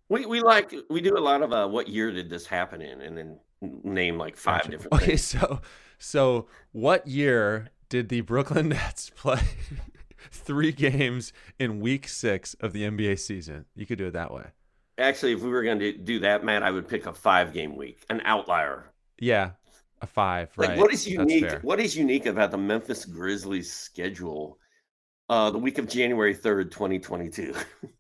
We 0.10 0.26
we 0.26 0.41
like 0.41 0.73
we 0.89 1.02
do 1.02 1.17
a 1.17 1.19
lot 1.19 1.41
of 1.41 1.52
uh, 1.52 1.67
what 1.67 1.88
year 1.88 2.12
did 2.12 2.30
this 2.30 2.45
happen 2.45 2.82
in, 2.82 3.02
and 3.02 3.17
then 3.17 3.39
name 3.62 4.17
like 4.17 4.38
five 4.38 4.69
different. 4.69 4.93
Okay, 4.93 5.06
things. 5.08 5.23
so 5.23 5.62
so 5.97 6.47
what 6.71 7.08
year 7.08 7.69
did 7.89 8.10
the 8.10 8.21
Brooklyn 8.21 8.69
Nets 8.69 9.12
play 9.15 9.41
three 10.32 10.71
games 10.71 11.34
in 11.60 11.80
Week 11.80 12.08
Six 12.08 12.54
of 12.56 12.73
the 12.73 12.84
NBA 12.84 13.19
season? 13.19 13.65
You 13.76 13.86
could 13.86 13.97
do 13.97 14.08
it 14.08 14.13
that 14.13 14.34
way 14.34 14.45
actually, 14.97 15.34
if 15.34 15.41
we 15.41 15.50
were 15.50 15.63
going 15.63 15.80
to 15.80 15.93
do 15.93 16.19
that, 16.19 16.43
Matt, 16.43 16.63
I 16.63 16.71
would 16.71 16.88
pick 16.88 17.06
a 17.06 17.13
five 17.13 17.54
game 17.54 17.76
week, 17.76 18.04
an 18.10 18.21
outlier. 18.26 18.91
Yeah, 19.19 19.52
a 20.02 20.08
five. 20.08 20.52
Like, 20.58 20.69
right. 20.69 20.78
what 20.78 20.93
is 20.93 21.08
unique? 21.08 21.52
What 21.62 21.80
is 21.80 21.95
unique 21.95 22.26
about 22.26 22.52
the 22.52 22.58
Memphis 22.58 23.06
Grizzlies 23.06 23.71
schedule? 23.71 24.60
Uh, 25.30 25.52
the 25.52 25.58
week 25.58 25.78
of 25.78 25.88
January 25.88 26.34
third, 26.34 26.71
twenty 26.71 27.00
twenty 27.00 27.30
two. 27.30 27.54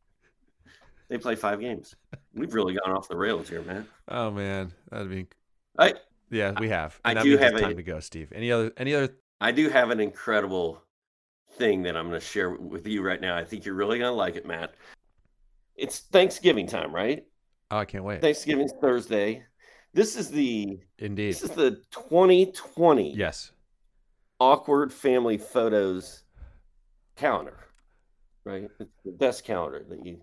They 1.09 1.17
play 1.17 1.35
five 1.35 1.61
games. 1.61 1.95
We've 2.33 2.53
really 2.53 2.73
gone 2.73 2.93
off 2.93 3.07
the 3.07 3.15
rails 3.15 3.47
here, 3.47 3.61
man. 3.61 3.87
Oh 4.09 4.29
man, 4.29 4.73
that'd 4.91 5.09
be. 5.09 5.27
I 5.79 5.93
yeah, 6.29 6.51
we 6.59 6.67
have. 6.67 6.99
And 7.05 7.17
I 7.17 7.23
do 7.23 7.37
have 7.37 7.53
time 7.53 7.71
a, 7.71 7.75
to 7.75 7.81
go, 7.83 8.01
Steve. 8.01 8.33
Any 8.35 8.51
other? 8.51 8.73
Any 8.75 8.93
other? 8.93 9.15
I 9.39 9.51
do 9.51 9.69
have 9.69 9.91
an 9.91 9.99
incredible 9.99 10.81
thing 11.57 11.83
that 11.83 11.95
I'm 11.95 12.09
going 12.09 12.19
to 12.19 12.25
share 12.25 12.51
with 12.51 12.87
you 12.87 13.01
right 13.03 13.21
now. 13.21 13.35
I 13.35 13.43
think 13.43 13.65
you're 13.65 13.75
really 13.75 13.99
going 13.99 14.11
to 14.11 14.15
like 14.15 14.35
it, 14.35 14.45
Matt. 14.45 14.73
It's 15.75 15.99
Thanksgiving 15.99 16.67
time, 16.67 16.93
right? 16.93 17.25
Oh, 17.69 17.77
I 17.77 17.85
can't 17.85 18.03
wait. 18.03 18.21
Thanksgiving's 18.21 18.73
Thursday. 18.81 19.43
This 19.93 20.15
is 20.15 20.29
the 20.29 20.79
indeed. 20.99 21.33
This 21.33 21.43
is 21.43 21.51
the 21.51 21.71
2020 21.91 23.15
yes 23.15 23.51
awkward 24.39 24.93
family 24.93 25.37
photos 25.37 26.23
calendar, 27.15 27.57
right? 28.43 28.69
It's 28.79 28.91
the 29.03 29.11
best 29.11 29.43
calendar 29.43 29.83
that 29.89 30.05
you 30.05 30.21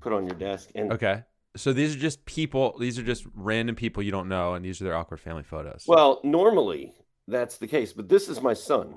put 0.00 0.12
on 0.12 0.26
your 0.26 0.36
desk. 0.36 0.70
And 0.74 0.92
okay, 0.92 1.22
so 1.56 1.72
these 1.72 1.96
are 1.96 1.98
just 1.98 2.24
people. 2.24 2.76
These 2.78 2.98
are 2.98 3.02
just 3.02 3.26
random 3.34 3.74
people 3.74 4.02
you 4.02 4.12
don't 4.12 4.28
know, 4.28 4.54
and 4.54 4.64
these 4.64 4.80
are 4.80 4.84
their 4.84 4.96
awkward 4.96 5.20
family 5.20 5.42
photos. 5.42 5.84
Well, 5.86 6.20
normally 6.22 6.94
that's 7.28 7.58
the 7.58 7.66
case. 7.66 7.92
But 7.92 8.08
this 8.08 8.28
is 8.28 8.40
my 8.40 8.54
son. 8.54 8.94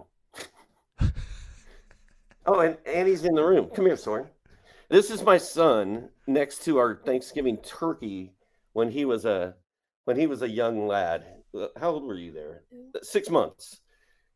oh, 2.45 2.75
and, 2.85 3.07
he's 3.07 3.25
in 3.25 3.35
the 3.35 3.43
room. 3.43 3.69
Come 3.75 3.85
here, 3.85 3.97
Soren. 3.97 4.27
This 4.89 5.11
is 5.11 5.21
my 5.21 5.37
son 5.37 6.09
next 6.27 6.63
to 6.65 6.77
our 6.77 6.95
Thanksgiving 7.05 7.57
turkey 7.57 8.33
when 8.73 8.89
he 8.89 9.05
was 9.05 9.25
a 9.25 9.55
when 10.05 10.17
he 10.17 10.27
was 10.27 10.41
a 10.41 10.49
young 10.49 10.87
lad. 10.87 11.25
Uh, 11.57 11.67
How 11.79 11.91
old 11.91 12.03
were 12.03 12.15
you 12.15 12.31
there? 12.31 12.63
Six 13.03 13.29
months. 13.29 13.81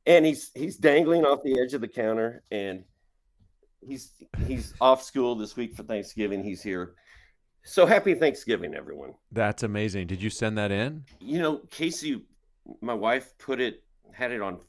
And 0.06 0.26
he's 0.26 0.52
he's 0.54 0.78
dangling 0.78 1.26
off 1.26 1.42
the 1.44 1.60
edge 1.60 1.74
of 1.74 1.82
the 1.82 1.88
counter 1.88 2.44
and 2.52 2.84
he's 3.82 4.14
he's 4.46 4.74
off 4.80 5.02
school 5.02 5.36
this 5.36 5.56
week 5.56 5.76
for 5.76 5.84
Thanksgiving. 5.84 6.44
He's 6.44 6.62
here. 6.62 6.96
So 7.64 7.86
happy 7.86 8.14
Thanksgiving, 8.14 8.76
everyone. 8.76 9.16
That's 9.32 9.64
amazing. 9.64 10.08
Did 10.08 10.22
you 10.22 10.30
send 10.30 10.58
that 10.58 10.72
in? 10.72 11.04
You 11.20 11.40
know, 11.40 11.62
Casey, 11.72 12.24
my 12.80 12.94
wife 12.94 13.34
put 13.40 13.60
it 13.60 13.84
had 14.16 14.32
it 14.32 14.42
on 14.42 14.60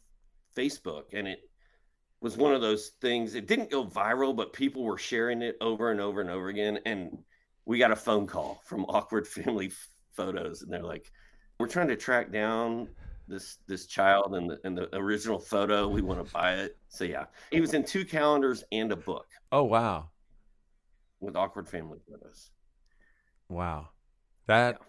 Facebook 0.56 1.14
and 1.14 1.28
it 1.28 1.40
was 2.20 2.36
one 2.36 2.54
of 2.54 2.60
those 2.60 2.90
things. 3.00 3.34
It 3.34 3.46
didn't 3.46 3.70
go 3.70 3.84
viral, 3.84 4.34
but 4.36 4.52
people 4.52 4.84
were 4.84 4.98
sharing 4.98 5.42
it 5.42 5.56
over 5.60 5.90
and 5.90 6.00
over 6.00 6.20
and 6.20 6.30
over 6.30 6.48
again. 6.48 6.78
And 6.86 7.18
we 7.66 7.78
got 7.78 7.90
a 7.92 7.96
phone 7.96 8.26
call 8.26 8.62
from 8.64 8.84
awkward 8.88 9.26
family 9.28 9.70
photos, 10.14 10.62
and 10.62 10.72
they're 10.72 10.82
like, 10.82 11.10
"We're 11.58 11.68
trying 11.68 11.88
to 11.88 11.96
track 11.96 12.32
down 12.32 12.88
this 13.28 13.58
this 13.66 13.86
child 13.86 14.34
and 14.34 14.50
the, 14.50 14.60
and 14.64 14.76
the 14.78 14.94
original 14.96 15.38
photo. 15.38 15.88
We 15.88 16.02
want 16.02 16.24
to 16.24 16.32
buy 16.32 16.54
it." 16.56 16.78
So 16.88 17.04
yeah, 17.04 17.26
he 17.50 17.60
was 17.60 17.74
in 17.74 17.84
two 17.84 18.04
calendars 18.04 18.64
and 18.72 18.92
a 18.92 18.96
book 18.96 19.26
Oh 19.50 19.64
wow. 19.64 20.10
with 21.20 21.36
awkward 21.36 21.68
family 21.68 21.98
photos. 22.08 22.50
Wow. 23.48 23.88
That 24.46 24.80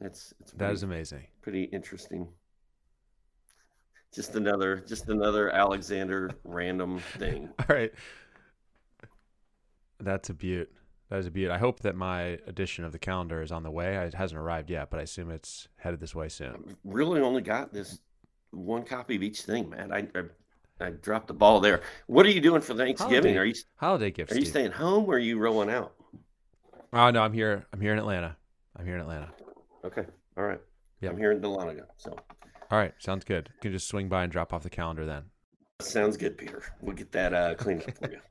It's 0.00 0.34
it's 0.40 0.52
pretty, 0.52 0.74
is 0.74 0.82
amazing. 0.82 1.26
pretty 1.42 1.64
interesting. 1.64 2.32
Just 4.12 4.34
another 4.34 4.76
just 4.86 5.08
another 5.08 5.50
Alexander 5.50 6.30
random 6.44 6.98
thing. 7.18 7.48
All 7.58 7.66
right. 7.76 7.92
That's 10.00 10.30
a 10.30 10.34
beaut. 10.34 10.70
That 11.10 11.18
is 11.18 11.26
a 11.26 11.30
beaut. 11.30 11.50
I 11.50 11.58
hope 11.58 11.80
that 11.80 11.94
my 11.96 12.38
edition 12.46 12.84
of 12.84 12.92
the 12.92 12.98
calendar 12.98 13.42
is 13.42 13.52
on 13.52 13.62
the 13.62 13.70
way. 13.70 13.96
It 13.96 14.14
hasn't 14.14 14.38
arrived 14.40 14.70
yet, 14.70 14.90
but 14.90 15.00
I 15.00 15.02
assume 15.02 15.30
it's 15.30 15.68
headed 15.76 16.00
this 16.00 16.14
way 16.14 16.28
soon. 16.28 16.76
really 16.84 17.20
only 17.20 17.42
got 17.42 17.72
this 17.72 17.98
one 18.52 18.84
copy 18.84 19.16
of 19.16 19.22
each 19.22 19.42
thing, 19.42 19.68
man. 19.70 19.92
I 19.92 20.08
I, 20.18 20.22
I 20.86 20.90
dropped 20.90 21.26
the 21.28 21.34
ball 21.34 21.60
there. 21.60 21.82
What 22.06 22.26
are 22.26 22.30
you 22.30 22.40
doing 22.40 22.62
for 22.62 22.74
Thanksgiving? 22.74 23.34
Holiday- 23.34 23.38
Are 23.38 23.44
you 23.44 23.54
Holiday 23.76 24.10
gifts. 24.10 24.32
are 24.32 24.36
you 24.36 24.40
Steve. 24.42 24.50
staying 24.50 24.72
home 24.72 25.04
or 25.06 25.14
are 25.14 25.18
you 25.18 25.38
rolling 25.38 25.70
out? 25.70 25.92
Oh 26.92 27.10
no, 27.10 27.22
I'm 27.22 27.32
here. 27.32 27.66
I'm 27.72 27.80
here 27.80 27.92
in 27.92 27.98
Atlanta. 27.98 28.36
I'm 28.76 28.84
here 28.86 28.94
in 28.96 29.00
Atlanta. 29.02 29.30
Okay, 29.84 30.04
all 30.36 30.44
right. 30.44 30.60
Yep. 31.00 31.12
I'm 31.12 31.18
here 31.18 31.32
in 31.32 31.40
Dahlonega, 31.40 31.84
so 31.96 32.16
All 32.70 32.78
right, 32.78 32.94
sounds 32.98 33.24
good. 33.24 33.48
You 33.56 33.60
can 33.60 33.72
just 33.72 33.88
swing 33.88 34.08
by 34.08 34.22
and 34.22 34.30
drop 34.32 34.52
off 34.52 34.62
the 34.62 34.70
calendar 34.70 35.04
then. 35.04 35.24
sounds 35.80 36.16
good, 36.16 36.38
Peter. 36.38 36.62
We'll 36.80 36.94
get 36.96 37.12
that 37.12 37.34
uh, 37.34 37.54
cleaned 37.56 37.82
up 37.82 37.98
for 37.98 38.10
you. 38.10 38.20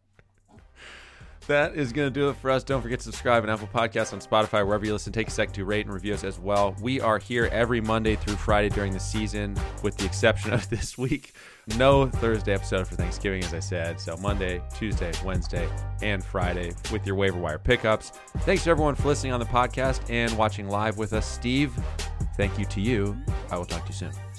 That 1.48 1.76
is 1.76 1.92
going 1.94 2.06
to 2.08 2.12
do 2.14 2.30
it 2.30 2.36
for 2.36 2.52
us. 2.52 2.64
Don't 2.64 2.80
forget 2.80 3.00
to 3.00 3.06
subscribe 3.06 3.42
on 3.42 3.50
Apple 3.50 3.68
Podcasts, 3.74 4.14
on 4.14 4.20
Spotify, 4.20 4.64
wherever 4.64 4.86
you 4.86 4.94
listen. 4.94 5.12
Take 5.12 5.30
a 5.30 5.32
second 5.32 5.56
to 5.56 5.66
rate 5.66 5.84
and 5.88 5.92
review 5.92 6.14
us 6.14 6.24
as 6.24 6.38
well. 6.38 6.76
We 6.80 7.02
are 7.02 7.18
here 7.18 7.50
every 7.52 7.82
Monday 7.82 8.16
through 8.18 8.36
Friday 8.36 8.70
during 8.70 8.94
the 8.94 9.00
season, 9.00 9.56
with 9.82 9.98
the 9.98 10.06
exception 10.06 10.54
of 10.54 10.70
this 10.70 10.96
week. 10.96 11.34
No 11.76 12.08
Thursday 12.08 12.54
episode 12.54 12.88
for 12.88 12.94
Thanksgiving, 12.94 13.44
as 13.44 13.56
I 13.56 13.62
said. 13.62 14.00
So 14.00 14.16
Monday, 14.18 14.62
Tuesday, 14.76 15.12
Wednesday, 15.26 15.68
and 16.04 16.24
Friday 16.24 16.74
with 16.92 17.04
your 17.08 17.16
waiver 17.16 17.40
wire 17.40 17.58
pickups. 17.58 18.12
Thanks 18.40 18.66
to 18.66 18.70
everyone 18.70 18.94
for 18.94 19.08
listening 19.08 19.34
on 19.34 19.40
the 19.40 19.48
podcast 19.48 20.08
and 20.08 20.38
watching 20.38 20.70
live 20.70 21.00
with 21.00 21.14
us. 21.14 21.26
Steve, 21.26 21.74
thank 22.38 22.60
you 22.60 22.66
to 22.66 22.80
you. 22.80 23.18
I 23.50 23.58
will 23.58 23.66
talk 23.66 23.86
to 23.86 23.90
you 23.92 23.96
soon. 23.96 24.29